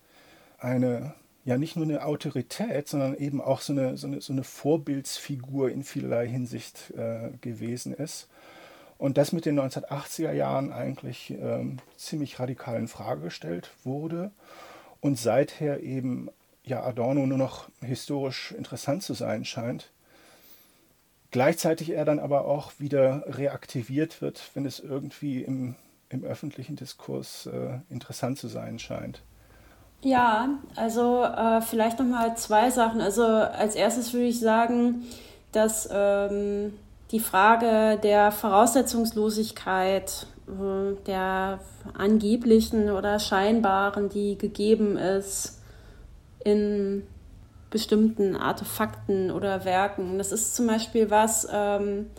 [0.58, 1.14] eine
[1.44, 5.70] ja nicht nur eine Autorität, sondern eben auch so eine, so eine, so eine Vorbildsfigur
[5.70, 8.28] in vielerlei Hinsicht äh, gewesen ist.
[8.96, 14.30] Und das mit den 1980er Jahren eigentlich ähm, ziemlich radikal in Frage gestellt wurde
[15.04, 16.30] und seither eben
[16.64, 19.90] ja, Adorno nur noch historisch interessant zu sein scheint.
[21.30, 25.74] Gleichzeitig er dann aber auch wieder reaktiviert wird, wenn es irgendwie im,
[26.08, 29.20] im öffentlichen Diskurs äh, interessant zu sein scheint.
[30.00, 33.02] Ja, also äh, vielleicht nochmal zwei Sachen.
[33.02, 35.04] Also als erstes würde ich sagen,
[35.52, 36.72] dass ähm,
[37.10, 41.60] die Frage der Voraussetzungslosigkeit, der
[41.94, 45.60] angeblichen oder scheinbaren, die gegeben ist,
[46.44, 47.02] in
[47.70, 50.18] bestimmten Artefakten oder Werken.
[50.18, 52.10] Das ist zum Beispiel was, ähm,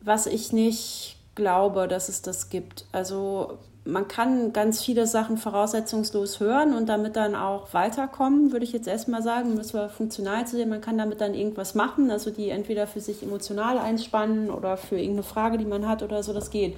[0.00, 2.84] was ich nicht glaube, dass es das gibt.
[2.92, 8.72] Also man kann ganz viele Sachen voraussetzungslos hören und damit dann auch weiterkommen, würde ich
[8.72, 10.68] jetzt erstmal sagen, um das war funktional zu sehen.
[10.68, 14.96] Man kann damit dann irgendwas machen, also die entweder für sich emotional einspannen oder für
[14.96, 16.76] irgendeine Frage, die man hat oder so, das geht.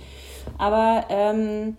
[0.59, 1.77] Aber ähm,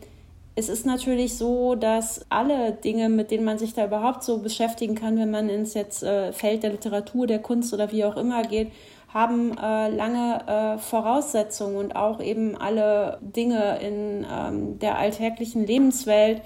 [0.55, 4.95] es ist natürlich so, dass alle Dinge, mit denen man sich da überhaupt so beschäftigen
[4.95, 8.43] kann, wenn man ins jetzt äh, Feld der Literatur, der Kunst oder wie auch immer
[8.43, 8.71] geht,
[9.13, 16.41] haben äh, lange äh, Voraussetzungen und auch eben alle Dinge in ähm, der alltäglichen Lebenswelt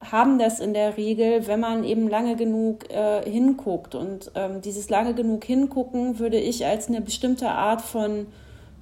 [0.00, 3.94] haben das in der Regel, wenn man eben lange genug äh, hinguckt.
[3.94, 8.26] Und ähm, dieses lange genug hingucken würde ich als eine bestimmte Art von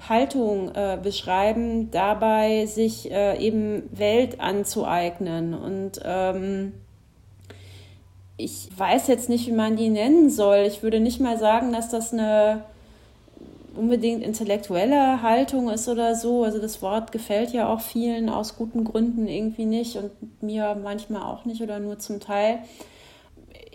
[0.08, 5.54] Haltung äh, beschreiben, dabei sich äh, eben Welt anzueignen.
[5.54, 6.74] Und ähm,
[8.36, 10.64] ich weiß jetzt nicht, wie man die nennen soll.
[10.66, 12.64] Ich würde nicht mal sagen, dass das eine
[13.76, 16.44] unbedingt intellektuelle Haltung ist oder so.
[16.44, 20.10] Also das Wort gefällt ja auch vielen aus guten Gründen irgendwie nicht und
[20.42, 22.60] mir manchmal auch nicht oder nur zum Teil.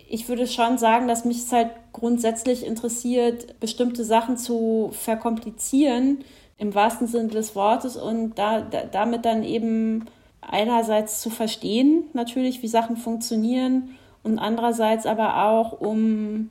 [0.08, 6.18] Ich würde schon sagen, dass mich es halt grundsätzlich interessiert, bestimmte Sachen zu verkomplizieren,
[6.58, 10.04] im wahrsten Sinne des Wortes, und da, da, damit dann eben
[10.40, 16.50] einerseits zu verstehen, natürlich, wie Sachen funktionieren, und andererseits aber auch, um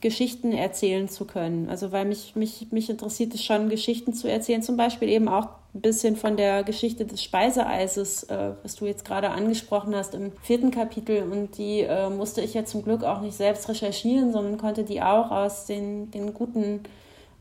[0.00, 1.68] Geschichten erzählen zu können.
[1.68, 5.48] Also weil mich, mich, mich interessiert es schon, Geschichten zu erzählen, zum Beispiel eben auch
[5.74, 10.32] ein bisschen von der Geschichte des Speiseeises, äh, was du jetzt gerade angesprochen hast im
[10.42, 11.22] vierten Kapitel.
[11.22, 15.02] Und die äh, musste ich ja zum Glück auch nicht selbst recherchieren, sondern konnte die
[15.02, 16.80] auch aus den, den guten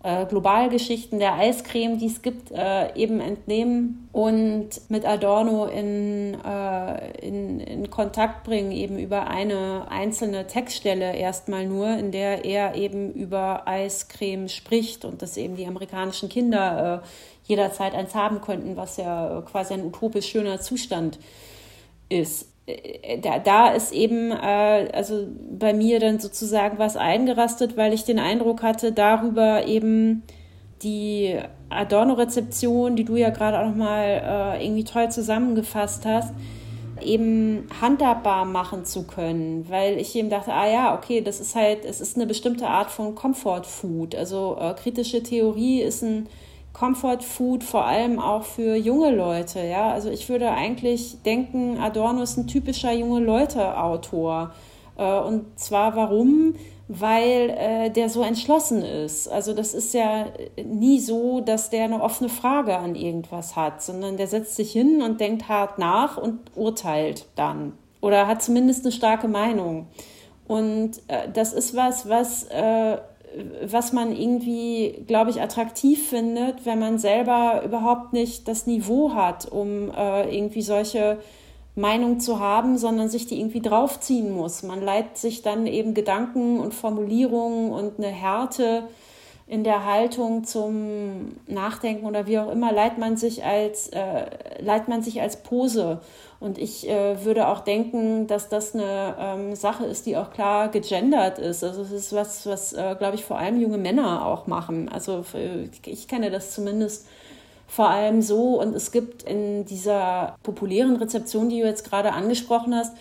[0.06, 7.26] äh, Globalgeschichten der Eiscreme, die es gibt, äh, eben entnehmen und mit Adorno in, äh,
[7.26, 13.13] in, in Kontakt bringen, eben über eine einzelne Textstelle erstmal nur, in der er eben
[13.13, 17.08] über Eiscreme spricht und dass eben die amerikanischen Kinder äh,
[17.48, 21.18] jederzeit eins haben könnten, was ja quasi ein utopisch schöner Zustand
[22.10, 22.55] ist
[23.21, 28.17] da, da ist eben äh, also bei mir dann sozusagen was eingerastet, weil ich den
[28.17, 30.23] Eindruck hatte, darüber eben
[30.82, 31.38] die
[31.69, 36.34] Adorno-Rezeption, die du ja gerade auch nochmal äh, irgendwie toll zusammengefasst hast,
[37.01, 41.86] eben handhabbar machen zu können, weil ich eben dachte, ah ja, okay, das ist halt,
[41.86, 44.15] es ist eine bestimmte Art von Comfort Food.
[44.15, 46.28] Also äh, kritische Theorie ist ein
[46.76, 49.62] Comfort Food vor allem auch für junge Leute.
[49.62, 54.52] Ja, also ich würde eigentlich denken, Adorno ist ein typischer junge Leute Autor.
[54.98, 56.56] Äh, und zwar warum?
[56.90, 59.30] Weil äh, der so entschlossen ist.
[59.30, 60.26] Also das ist ja
[60.64, 65.02] nie so, dass der eine offene Frage an irgendwas hat, sondern der setzt sich hin
[65.02, 67.72] und denkt hart nach und urteilt dann.
[68.02, 69.88] Oder hat zumindest eine starke Meinung.
[70.46, 72.98] Und äh, das ist was, was äh,
[73.63, 79.52] was man irgendwie, glaube ich, attraktiv findet, wenn man selber überhaupt nicht das Niveau hat,
[79.52, 81.17] um äh, irgendwie solche
[81.76, 84.63] Meinungen zu haben, sondern sich die irgendwie draufziehen muss.
[84.63, 88.84] Man leiht sich dann eben Gedanken und Formulierungen und eine Härte
[89.48, 94.26] in der Haltung zum Nachdenken oder wie auch immer, leiht man sich als, äh,
[94.60, 96.00] leiht man sich als Pose.
[96.40, 100.70] Und ich äh, würde auch denken, dass das eine ähm, Sache ist, die auch klar
[100.70, 101.64] gegendert ist.
[101.64, 104.90] Also es ist was, was, äh, glaube ich, vor allem junge Männer auch machen.
[104.90, 105.24] Also
[105.86, 107.08] ich kenne das zumindest
[107.68, 108.60] vor allem so.
[108.60, 112.96] Und es gibt in dieser populären Rezeption, die du jetzt gerade angesprochen hast,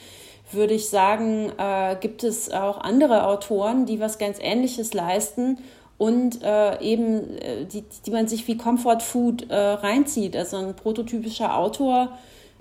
[0.53, 5.59] würde ich sagen, äh, gibt es auch andere Autoren, die was ganz Ähnliches leisten
[6.05, 10.37] und äh, eben äh, die, die man sich wie Comfort Food äh, reinzieht.
[10.37, 12.11] Also ein prototypischer Autor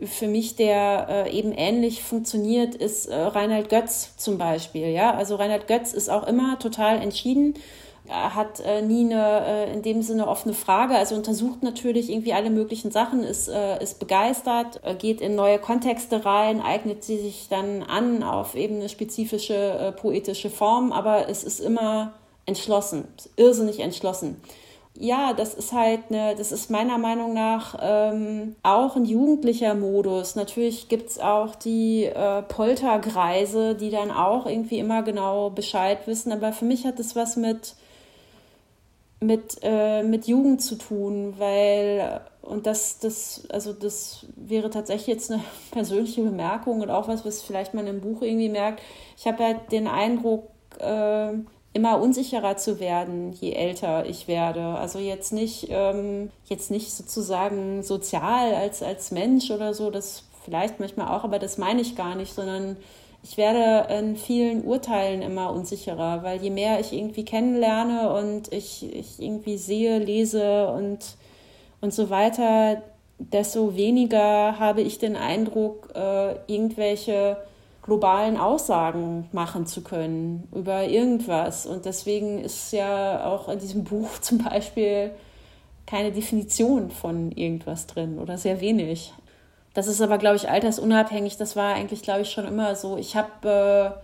[0.01, 4.88] für mich, der äh, eben ähnlich funktioniert, ist äh, Reinhard Götz zum Beispiel.
[4.88, 7.56] Ja, also Reinhard Götz ist auch immer total entschieden.
[8.08, 12.49] Er hat äh, nie eine in dem Sinne offene Frage, also untersucht natürlich irgendwie alle
[12.49, 13.49] möglichen Sachen, ist,
[13.82, 18.89] ist begeistert, geht in neue Kontexte rein, eignet sie sich dann an auf eben eine
[18.89, 22.13] spezifische poetische Form, aber es ist immer
[22.45, 24.41] entschlossen, irrsinnig entschlossen.
[24.95, 30.36] Ja, das ist halt eine, das ist meiner Meinung nach ähm, auch ein jugendlicher Modus.
[30.36, 36.32] Natürlich gibt es auch die äh, Poltergreise, die dann auch irgendwie immer genau Bescheid wissen,
[36.32, 37.73] aber für mich hat das was mit,
[39.19, 45.32] mit, äh, mit Jugend zu tun, weil, und das, das, also das wäre tatsächlich jetzt
[45.32, 48.79] eine persönliche Bemerkung und auch was, was vielleicht man im Buch irgendwie merkt.
[49.17, 51.34] Ich habe halt den Eindruck, äh,
[51.73, 54.62] immer unsicherer zu werden, je älter ich werde.
[54.62, 60.79] Also jetzt nicht, ähm, jetzt nicht sozusagen sozial als, als Mensch oder so, das vielleicht
[60.79, 62.77] manchmal auch, aber das meine ich gar nicht, sondern
[63.23, 68.83] ich werde in vielen Urteilen immer unsicherer, weil je mehr ich irgendwie kennenlerne und ich,
[68.93, 70.99] ich irgendwie sehe, lese und,
[71.79, 72.83] und so weiter,
[73.17, 77.38] desto weniger habe ich den Eindruck, äh, irgendwelche
[77.84, 81.65] globalen Aussagen machen zu können über irgendwas.
[81.65, 85.12] Und deswegen ist ja auch in diesem Buch zum Beispiel
[85.86, 89.13] keine Definition von irgendwas drin oder sehr wenig.
[89.74, 91.38] Das ist aber, glaube ich, altersunabhängig.
[91.38, 92.98] Das war eigentlich, glaube ich, schon immer so.
[92.98, 94.00] Ich habe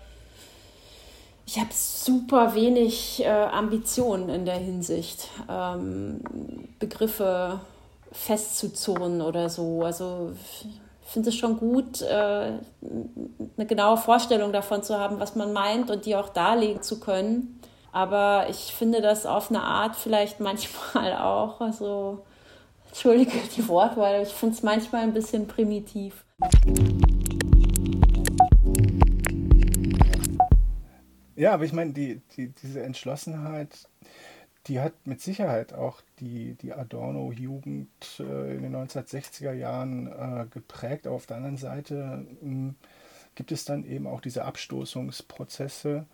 [1.48, 6.22] äh, habe super wenig äh, Ambitionen in der Hinsicht, ähm,
[6.80, 7.62] Begriffe
[8.12, 9.84] festzuzurren oder so.
[9.84, 10.68] Also ich
[11.10, 12.06] finde es schon gut, äh,
[13.58, 17.60] eine genaue Vorstellung davon zu haben, was man meint und die auch darlegen zu können.
[17.92, 22.26] Aber ich finde das auf eine Art vielleicht manchmal auch, also
[22.88, 26.26] entschuldige die Wortwahl, ich finde es manchmal ein bisschen primitiv.
[31.36, 33.88] Ja, aber ich meine, die, die, diese Entschlossenheit,
[34.68, 41.08] die hat mit Sicherheit auch die, die Adorno-Jugend äh, in den 1960er Jahren äh, geprägt.
[41.08, 42.76] Aber auf der anderen Seite mh, hm,
[43.36, 46.06] gibt es dann eben auch diese Abstoßungsprozesse,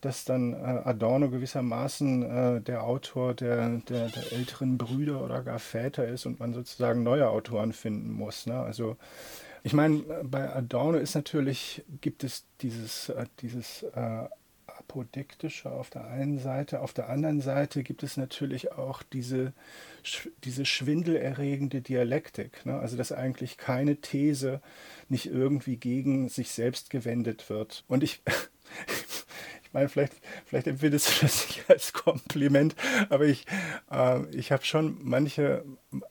[0.00, 5.58] dass dann äh, Adorno gewissermaßen äh, der Autor der, der, der, älteren Brüder oder gar
[5.58, 8.46] Väter ist und man sozusagen neue Autoren finden muss.
[8.46, 8.58] Ne?
[8.58, 8.96] Also
[9.62, 14.24] ich meine, bei Adorno ist natürlich, gibt es dieses, äh, dieses äh,
[14.90, 19.52] apodiktische auf der einen Seite, auf der anderen Seite gibt es natürlich auch diese,
[20.42, 22.78] diese schwindelerregende Dialektik, ne?
[22.78, 24.60] also dass eigentlich keine These
[25.08, 27.84] nicht irgendwie gegen sich selbst gewendet wird.
[27.86, 28.20] Und ich,
[29.70, 30.14] ich meine, vielleicht,
[30.46, 32.74] vielleicht empfindest du das nicht als Kompliment,
[33.08, 33.46] aber ich,
[33.88, 35.64] äh, ich habe schon manche,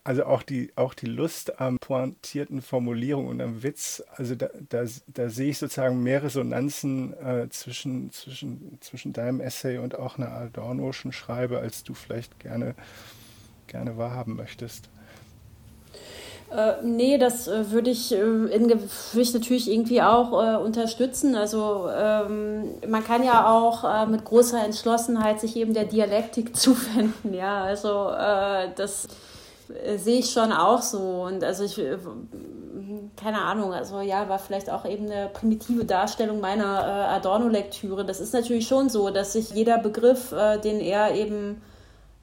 [0.05, 4.85] also auch die, auch die Lust am pointierten Formulierung und am Witz, also da, da,
[5.07, 10.31] da sehe ich sozusagen mehr Resonanzen äh, zwischen, zwischen, zwischen deinem Essay und auch einer
[10.31, 12.75] Adornoschen Schreibe, als du vielleicht gerne,
[13.67, 14.89] gerne wahrhaben möchtest.
[16.51, 21.35] Äh, nee, das äh, würde ich, äh, würd ich natürlich irgendwie auch äh, unterstützen.
[21.35, 27.33] Also ähm, man kann ja auch äh, mit großer Entschlossenheit sich eben der Dialektik zuwenden.
[27.33, 29.07] Ja, also äh, das
[29.97, 31.25] sehe ich schon auch so.
[31.27, 31.79] Und also ich,
[33.15, 38.03] keine Ahnung, also ja, war vielleicht auch eben eine primitive Darstellung meiner Adorno-Lektüre.
[38.03, 40.33] Das ist natürlich schon so, dass sich jeder Begriff,
[40.63, 41.61] den er eben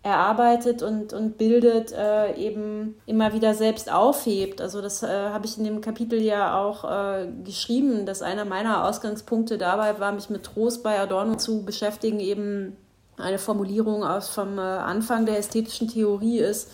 [0.07, 4.61] erarbeitet und, und bildet, äh, eben immer wieder selbst aufhebt.
[4.61, 8.87] Also das äh, habe ich in dem Kapitel ja auch äh, geschrieben, dass einer meiner
[8.87, 12.77] Ausgangspunkte dabei war, mich mit Trost bei Adorno zu beschäftigen, eben
[13.17, 16.71] eine Formulierung aus vom äh, Anfang der ästhetischen Theorie ist,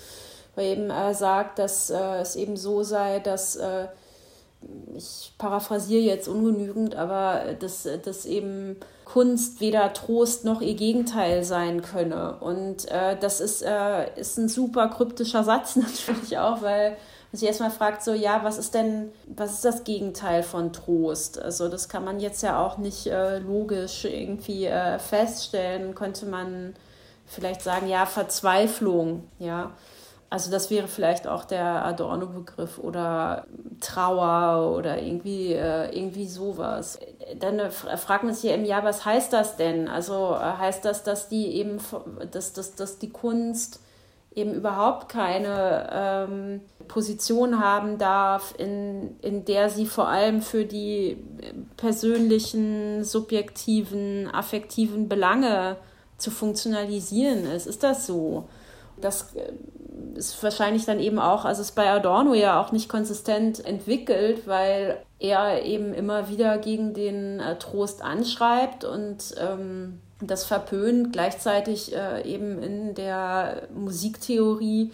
[0.55, 3.59] er eben äh, sagt, dass äh, es eben so sei, dass
[4.95, 11.83] ich paraphrasiere jetzt ungenügend, aber dass, dass eben Kunst weder Trost noch ihr Gegenteil sein
[11.83, 12.37] könne.
[12.41, 17.49] Und äh, das ist, äh, ist ein super kryptischer Satz natürlich auch, weil man sich
[17.49, 21.41] erstmal fragt, so, ja, was ist denn, was ist das Gegenteil von Trost?
[21.41, 25.95] Also das kann man jetzt ja auch nicht äh, logisch irgendwie äh, feststellen.
[25.95, 26.75] Könnte man
[27.27, 29.73] vielleicht sagen, ja, Verzweiflung, ja.
[30.33, 33.45] Also das wäre vielleicht auch der Adorno-Begriff oder
[33.83, 36.99] Trauer oder irgendwie, äh, irgendwie sowas.
[37.39, 39.89] Dann äh, fragt man sich eben, ja, was heißt das denn?
[39.89, 41.77] Also äh, heißt das, dass die eben,
[42.31, 43.81] dass, dass, dass die Kunst
[44.35, 51.23] eben überhaupt keine ähm, Position haben darf, in, in der sie vor allem für die
[51.77, 55.77] persönlichen, subjektiven, affektiven Belange
[56.17, 57.67] zu funktionalisieren ist.
[57.67, 58.49] Ist das so?
[59.03, 59.53] Das äh,
[60.15, 64.99] ist wahrscheinlich dann eben auch, also ist bei Adorno ja auch nicht konsistent entwickelt, weil
[65.19, 72.23] er eben immer wieder gegen den äh, Trost anschreibt und ähm, das verpönt, gleichzeitig äh,
[72.23, 74.93] eben in der Musiktheorie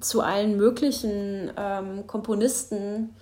[0.00, 3.14] zu allen möglichen ähm, Komponisten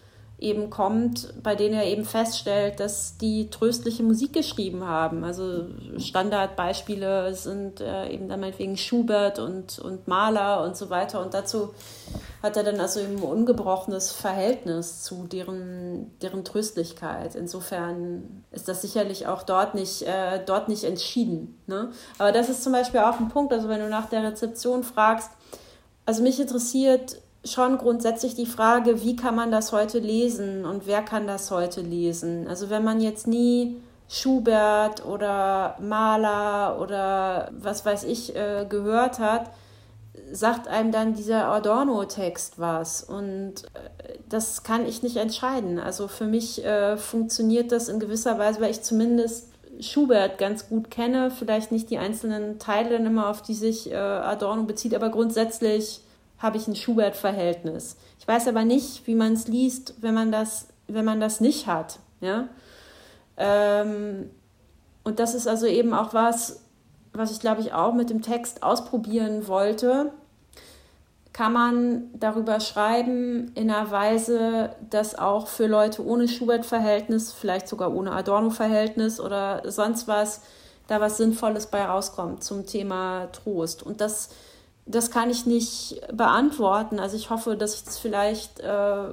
[0.45, 5.25] eben kommt, bei denen er eben feststellt, dass die tröstliche Musik geschrieben haben.
[5.25, 5.67] Also
[5.99, 11.23] Standardbeispiele sind äh, eben dann meinetwegen Schubert und, und Mahler und so weiter.
[11.23, 11.75] Und dazu
[12.43, 17.35] hat er dann also eben ein ungebrochenes Verhältnis zu deren, deren Tröstlichkeit.
[17.35, 21.59] Insofern ist das sicherlich auch dort nicht, äh, dort nicht entschieden.
[21.67, 21.91] Ne?
[22.19, 25.31] Aber das ist zum Beispiel auch ein Punkt, also wenn du nach der Rezeption fragst,
[26.07, 31.03] also mich interessiert schon grundsätzlich die Frage, wie kann man das heute lesen und wer
[31.03, 32.49] kann das heute lesen?
[32.49, 33.77] Also wenn man jetzt nie
[34.09, 39.51] Schubert oder Maler oder was weiß ich äh, gehört hat,
[40.33, 43.03] sagt einem dann dieser Adorno-Text was.
[43.03, 45.79] Und äh, das kann ich nicht entscheiden.
[45.79, 49.49] Also für mich äh, funktioniert das in gewisser Weise, weil ich zumindest
[49.81, 53.97] Schubert ganz gut kenne, vielleicht nicht die einzelnen Teile dann immer, auf die sich äh,
[53.97, 56.04] Adorno bezieht, aber grundsätzlich
[56.45, 57.97] habe ich ein Schubert-Verhältnis.
[58.21, 61.67] Ich weiß aber nicht, wie man es liest, wenn man das, wenn man das nicht
[61.67, 61.99] hat.
[62.21, 62.49] Ja?
[63.39, 64.29] Ähm,
[65.05, 66.61] und das ist also eben auch was,
[67.15, 70.13] was ich glaube ich auch mit dem Text ausprobieren wollte.
[71.33, 77.93] Kann man darüber schreiben in einer Weise, dass auch für Leute ohne Schubert-Verhältnis, vielleicht sogar
[77.95, 80.43] ohne Adorno-Verhältnis oder sonst was,
[80.89, 83.83] da was Sinnvolles bei rauskommt zum Thema Trost.
[83.83, 84.29] Und das,
[84.87, 86.99] das kann ich nicht beantworten.
[86.99, 89.09] Also ich hoffe, dass ich das vielleicht äh,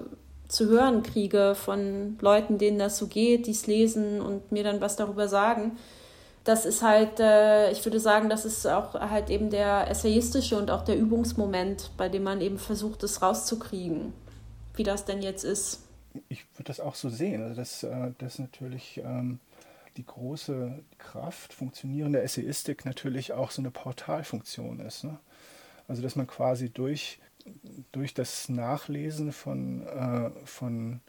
[0.47, 4.81] zu hören kriege von Leuten, denen das so geht, die es lesen und mir dann
[4.81, 5.77] was darüber sagen.
[6.43, 10.71] Das ist halt, äh, ich würde sagen, das ist auch halt eben der essayistische und
[10.71, 14.13] auch der Übungsmoment, bei dem man eben versucht, es rauszukriegen,
[14.75, 15.83] wie das denn jetzt ist.
[16.27, 17.43] Ich würde das auch so sehen.
[17.43, 19.39] Also dass äh, das natürlich ähm,
[19.97, 25.03] die große Kraft funktionierender Essayistik natürlich auch so eine Portalfunktion ist.
[25.03, 25.17] Ne?
[25.87, 27.19] Also dass man quasi durch
[27.91, 31.01] durch das Nachlesen von, äh, von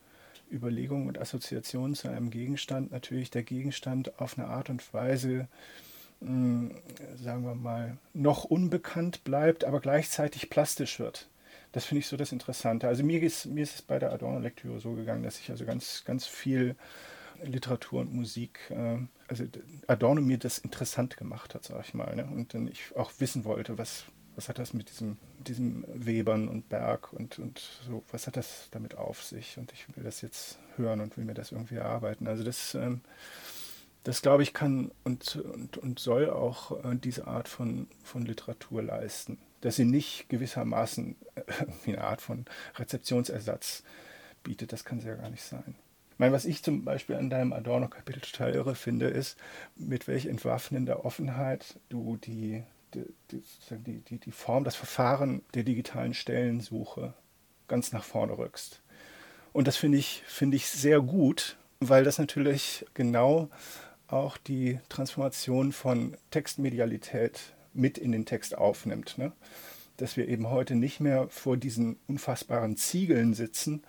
[0.51, 5.49] Überlegungen und Assoziationen zu einem Gegenstand natürlich der Gegenstand auf eine Art und Weise,
[6.21, 11.29] sagen wir mal, noch unbekannt bleibt, aber gleichzeitig plastisch wird.
[11.73, 12.87] Das finde ich so das Interessante.
[12.87, 16.05] Also mir ist, mir ist es bei der Adorno-Lektüre so gegangen, dass ich also ganz,
[16.05, 16.77] ganz viel
[17.43, 19.45] Literatur und Musik, äh, also
[19.87, 22.15] Adorno mir das interessant gemacht hat, sag ich mal.
[22.15, 22.27] Ne?
[22.27, 24.05] Und dann ich auch wissen wollte, was,
[24.37, 28.69] was hat das mit diesem, diesem Webern und Berg und, und so, was hat das
[28.71, 29.59] damit auf sich?
[29.59, 32.27] Und ich will das jetzt hören und will mir das irgendwie erarbeiten.
[32.27, 33.03] Also das, ähm,
[34.05, 38.83] das glaube ich, kann und, und, und soll auch äh, diese Art von, von Literatur
[38.83, 39.39] leisten.
[39.61, 41.43] Dass sie nicht gewissermaßen äh,
[41.87, 43.85] eine Art von Rezeptionsersatz
[44.43, 45.77] bietet, das kann sie ja gar nicht sein.
[46.13, 49.39] Ich meine, was ich zum Beispiel an deinem Adorno-Kapitel total irre finde, ist,
[49.77, 52.63] mit welch entwaffnender Offenheit du die
[52.95, 57.15] die, die, die, Form, das Verfahren der digitalen Stellensuche
[57.69, 58.83] ganz nach vorne rückst.
[59.53, 63.49] Und das finde ich, find ich sehr gut, weil das natürlich genau
[64.07, 69.17] auch die Transformation von Textmedialität mit in den Text aufnimmt.
[69.19, 69.33] Ne?
[69.97, 73.83] Dass wir eben heute nicht mehr vor diesen unfassbaren Ziegeln sitzen,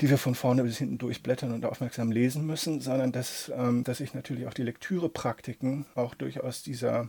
[0.00, 3.98] die wir von vorne bis hinten durchblättern und aufmerksam lesen müssen, sondern dass, ähm, dass
[3.98, 7.08] sich natürlich auch die Lektürepraktiken auch durchaus dieser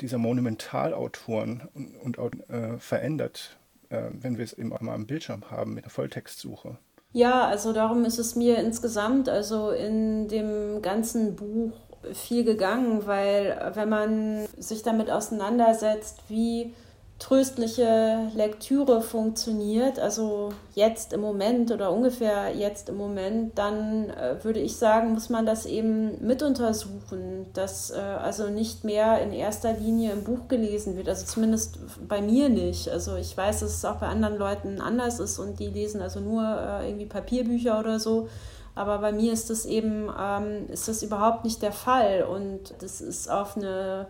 [0.00, 1.68] dieser Monumentalautoren
[2.02, 3.56] und, und äh, verändert,
[3.90, 6.78] äh, wenn wir es eben auch mal am Bildschirm haben mit der Volltextsuche.
[7.12, 11.72] Ja, also darum ist es mir insgesamt, also in dem ganzen Buch
[12.12, 16.74] viel gegangen, weil wenn man sich damit auseinandersetzt, wie
[17.18, 24.60] tröstliche Lektüre funktioniert, also jetzt im Moment oder ungefähr jetzt im Moment, dann äh, würde
[24.60, 29.72] ich sagen, muss man das eben mit untersuchen, dass äh, also nicht mehr in erster
[29.72, 32.88] Linie im Buch gelesen wird, also zumindest bei mir nicht.
[32.88, 36.20] Also ich weiß, dass es auch bei anderen Leuten anders ist und die lesen also
[36.20, 38.28] nur äh, irgendwie Papierbücher oder so.
[38.76, 43.00] Aber bei mir ist das eben, ähm, ist das überhaupt nicht der Fall und das
[43.00, 44.06] ist auf eine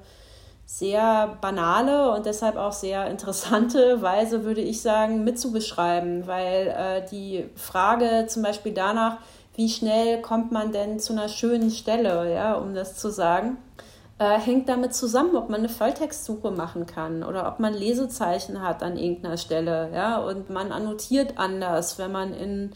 [0.71, 7.49] sehr banale und deshalb auch sehr interessante Weise, würde ich sagen, mitzubeschreiben, weil äh, die
[7.57, 9.17] Frage zum Beispiel danach,
[9.57, 13.57] wie schnell kommt man denn zu einer schönen Stelle, ja, um das zu sagen,
[14.19, 18.83] äh, hängt damit zusammen, ob man eine Volltextsuche machen kann oder ob man Lesezeichen hat
[18.83, 22.73] an irgendeiner Stelle, ja, und man annotiert anders, wenn man in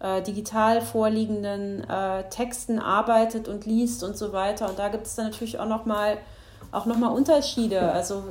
[0.00, 4.68] äh, digital vorliegenden äh, Texten arbeitet und liest und so weiter.
[4.68, 6.18] Und da gibt es dann natürlich auch noch mal
[6.72, 8.24] auch nochmal Unterschiede, also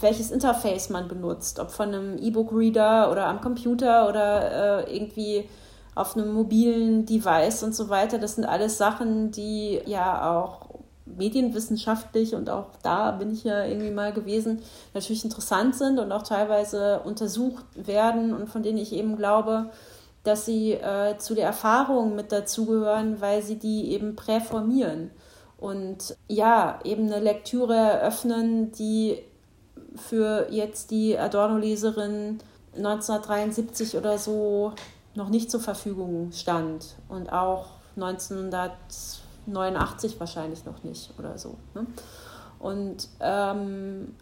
[0.00, 5.48] welches Interface man benutzt, ob von einem E-Book-Reader oder am Computer oder äh, irgendwie
[5.94, 8.18] auf einem mobilen Device und so weiter.
[8.18, 10.66] Das sind alles Sachen, die ja auch
[11.04, 14.60] medienwissenschaftlich und auch da bin ich ja irgendwie mal gewesen,
[14.92, 19.70] natürlich interessant sind und auch teilweise untersucht werden und von denen ich eben glaube,
[20.24, 25.10] dass sie äh, zu der Erfahrung mit dazugehören, weil sie die eben präformieren
[25.58, 29.18] und ja, eben eine Lektüre eröffnen, die
[29.96, 32.40] für jetzt die Adorno-Leserin
[32.76, 34.74] 1973 oder so
[35.14, 41.56] noch nicht zur Verfügung stand und auch 1989 wahrscheinlich noch nicht oder so.
[41.74, 41.86] Ne?
[42.58, 44.14] Und ähm,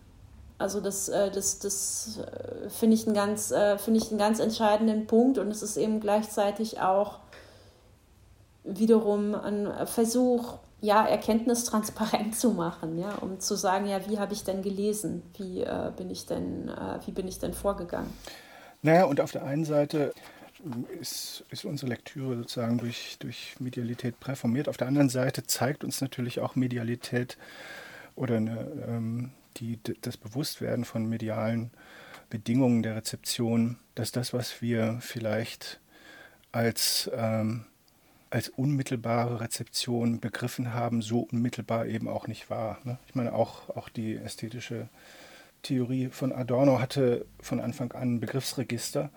[0.58, 5.38] also das, äh, das, das äh, finde ich, äh, find ich einen ganz entscheidenden Punkt
[5.38, 7.18] und es ist eben gleichzeitig auch
[8.62, 10.54] wiederum ein Versuch,
[10.84, 15.22] ja, Erkenntnis transparent zu machen, ja, um zu sagen, ja, wie habe ich denn gelesen?
[15.36, 18.12] Wie, äh, bin ich denn, äh, wie bin ich denn vorgegangen?
[18.82, 20.12] Naja, und auf der einen Seite
[21.00, 24.68] ist, ist unsere Lektüre sozusagen durch, durch Medialität präformiert.
[24.68, 27.38] Auf der anderen Seite zeigt uns natürlich auch Medialität
[28.14, 31.70] oder eine, ähm, die, das Bewusstwerden von medialen
[32.28, 35.80] Bedingungen der Rezeption, dass das, was wir vielleicht
[36.52, 37.64] als, ähm,
[38.34, 42.78] als unmittelbare Rezeption begriffen haben, so unmittelbar eben auch nicht war.
[42.82, 42.98] Ne?
[43.06, 44.88] Ich meine, auch, auch die ästhetische
[45.62, 49.10] Theorie von Adorno hatte von Anfang an ein Begriffsregister.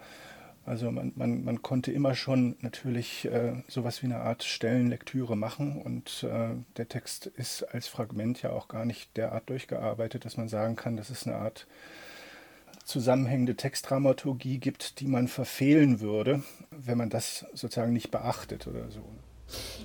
[0.67, 5.81] Also man, man, man konnte immer schon natürlich äh, sowas wie eine Art Stellenlektüre machen
[5.81, 10.47] und äh, der Text ist als Fragment ja auch gar nicht derart durchgearbeitet, dass man
[10.47, 11.65] sagen kann, das ist eine Art
[12.87, 19.01] zusammenhängende Textdramaturgie gibt, die man verfehlen würde, wenn man das sozusagen nicht beachtet oder so.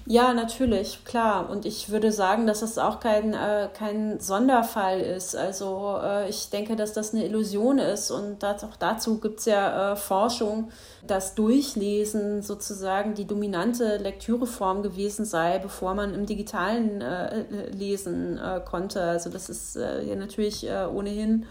[0.07, 1.49] Ja, natürlich, klar.
[1.49, 5.37] Und ich würde sagen, dass das auch kein, äh, kein Sonderfall ist.
[5.37, 8.11] Also äh, ich denke, dass das eine Illusion ist.
[8.11, 10.71] Und das, auch dazu gibt es ja äh, Forschung,
[11.07, 18.61] dass Durchlesen sozusagen die dominante Lektüreform gewesen sei, bevor man im digitalen äh, lesen äh,
[18.65, 19.03] konnte.
[19.03, 21.47] Also das ist äh, ja natürlich ohnehin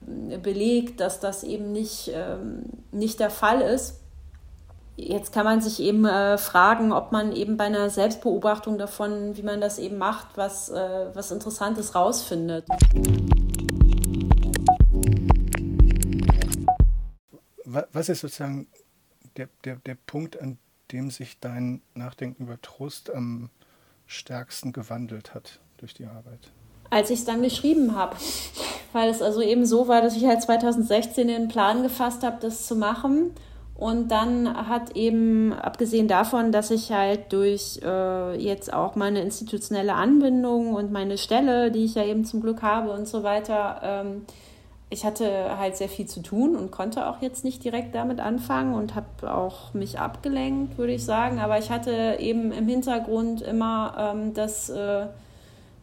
[0.00, 4.00] belegt, dass das eben nicht, ähm, nicht der Fall ist.
[4.96, 9.42] Jetzt kann man sich eben äh, fragen, ob man eben bei einer Selbstbeobachtung davon, wie
[9.42, 12.64] man das eben macht, was, äh, was Interessantes rausfindet.
[17.64, 18.68] Was ist sozusagen
[19.36, 20.56] der, der, der Punkt, an
[20.92, 23.50] dem sich dein Nachdenken über Trost am
[24.06, 26.52] stärksten gewandelt hat durch die Arbeit?
[26.90, 28.16] Als ich es dann geschrieben habe,
[28.92, 32.66] weil es also eben so war, dass ich halt 2016 den Plan gefasst habe, das
[32.66, 33.32] zu machen
[33.78, 39.92] und dann hat eben, abgesehen davon, dass ich halt durch äh, jetzt auch meine institutionelle
[39.92, 44.24] Anbindung und meine Stelle, die ich ja eben zum Glück habe und so weiter, ähm,
[44.88, 48.72] ich hatte halt sehr viel zu tun und konnte auch jetzt nicht direkt damit anfangen
[48.72, 51.38] und habe auch mich abgelenkt, würde ich sagen.
[51.38, 54.70] Aber ich hatte eben im Hintergrund immer ähm, das.
[54.70, 55.06] Äh,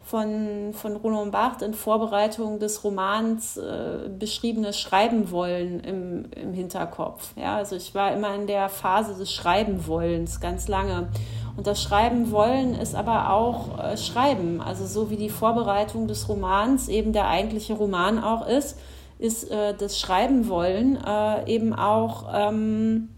[0.04, 7.32] von, von Roland Barthes in Vorbereitung des Romans äh, beschriebenes Schreiben wollen im, im Hinterkopf.
[7.36, 11.08] Ja, also ich war immer in der Phase des Schreibenwollens ganz lange.
[11.56, 14.60] Und das Schreiben wollen ist aber auch äh, Schreiben.
[14.60, 18.78] Also so wie die Vorbereitung des Romans eben der eigentliche Roman auch ist,
[19.18, 23.08] ist äh, das Schreiben wollen äh, eben auch ähm,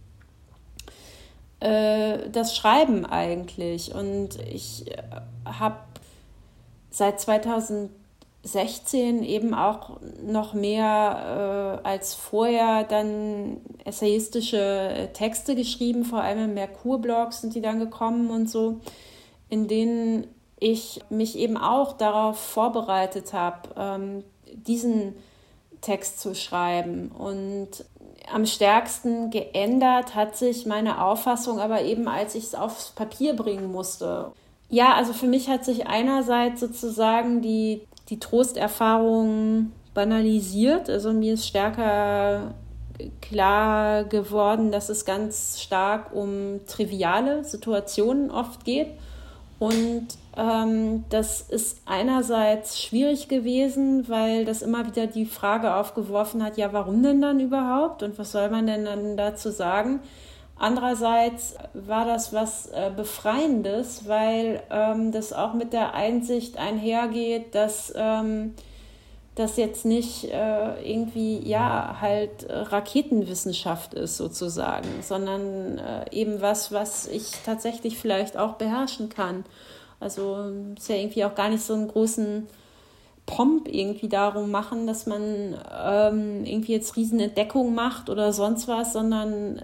[1.59, 3.93] äh, das Schreiben eigentlich.
[3.93, 5.03] Und ich äh,
[5.45, 5.77] habe
[6.97, 16.45] seit 2016 eben auch noch mehr äh, als vorher dann essayistische Texte geschrieben, vor allem
[16.45, 18.81] im Merkur-Blogs sind die dann gekommen und so,
[19.51, 20.27] in denen
[20.59, 25.15] ich mich eben auch darauf vorbereitet habe, ähm, diesen
[25.83, 27.11] Text zu schreiben.
[27.11, 27.85] Und
[28.33, 33.71] am stärksten geändert hat sich meine Auffassung aber eben, als ich es aufs Papier bringen
[33.71, 34.33] musste.
[34.69, 40.91] Ja, also für mich hat sich einerseits sozusagen die, die Trosterfahrung banalisiert.
[40.91, 42.55] Also mir ist stärker
[43.21, 48.89] klar geworden, dass es ganz stark um triviale Situationen oft geht.
[49.59, 56.59] Und ähm, das ist einerseits schwierig gewesen, weil das immer wieder die Frage aufgeworfen hat,
[56.59, 60.01] ja, warum denn dann überhaupt und was soll man denn dann dazu sagen?
[60.59, 67.93] Andererseits war das was äh, Befreiendes, weil ähm, das auch mit der Einsicht einhergeht, dass
[67.95, 68.55] ähm,
[69.35, 76.73] das jetzt nicht äh, irgendwie, ja, halt äh, Raketenwissenschaft ist sozusagen, sondern äh, eben was,
[76.73, 79.45] was ich tatsächlich vielleicht auch beherrschen kann.
[80.01, 80.39] Also
[80.75, 82.47] ist ja irgendwie auch gar nicht so einen großen
[83.27, 85.55] Pomp irgendwie darum machen, dass man
[85.85, 89.61] ähm, irgendwie jetzt Riesenentdeckungen macht oder sonst was, sondern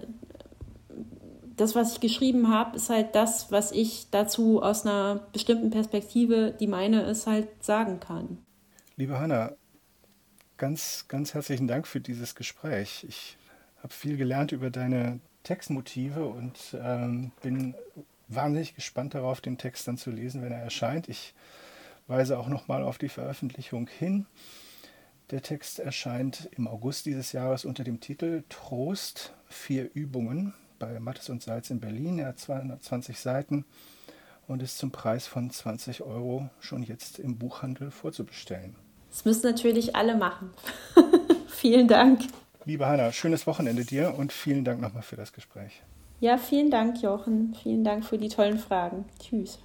[1.55, 6.55] das, was ich geschrieben habe, ist halt das, was ich dazu aus einer bestimmten Perspektive,
[6.59, 8.39] die meine ist, halt sagen kann.
[8.95, 9.53] Liebe Hanna,
[10.57, 13.05] ganz, ganz herzlichen Dank für dieses Gespräch.
[13.07, 13.37] Ich
[13.81, 17.75] habe viel gelernt über deine Textmotive und ähm, bin
[18.27, 21.09] wahnsinnig gespannt darauf, den Text dann zu lesen, wenn er erscheint.
[21.09, 21.33] Ich
[22.07, 24.25] weise auch nochmal auf die Veröffentlichung hin.
[25.31, 30.53] Der Text erscheint im August dieses Jahres unter dem Titel Trost, vier Übungen
[30.85, 32.19] bei Mattes und Salz in Berlin.
[32.19, 33.65] Er hat 220 Seiten
[34.47, 38.75] und ist zum Preis von 20 Euro schon jetzt im Buchhandel vorzubestellen.
[39.09, 40.51] Das müssen natürlich alle machen.
[41.47, 42.21] vielen Dank.
[42.65, 45.81] Liebe Hanna, schönes Wochenende dir und vielen Dank nochmal für das Gespräch.
[46.19, 47.55] Ja, vielen Dank, Jochen.
[47.61, 49.05] Vielen Dank für die tollen Fragen.
[49.19, 49.59] Tschüss.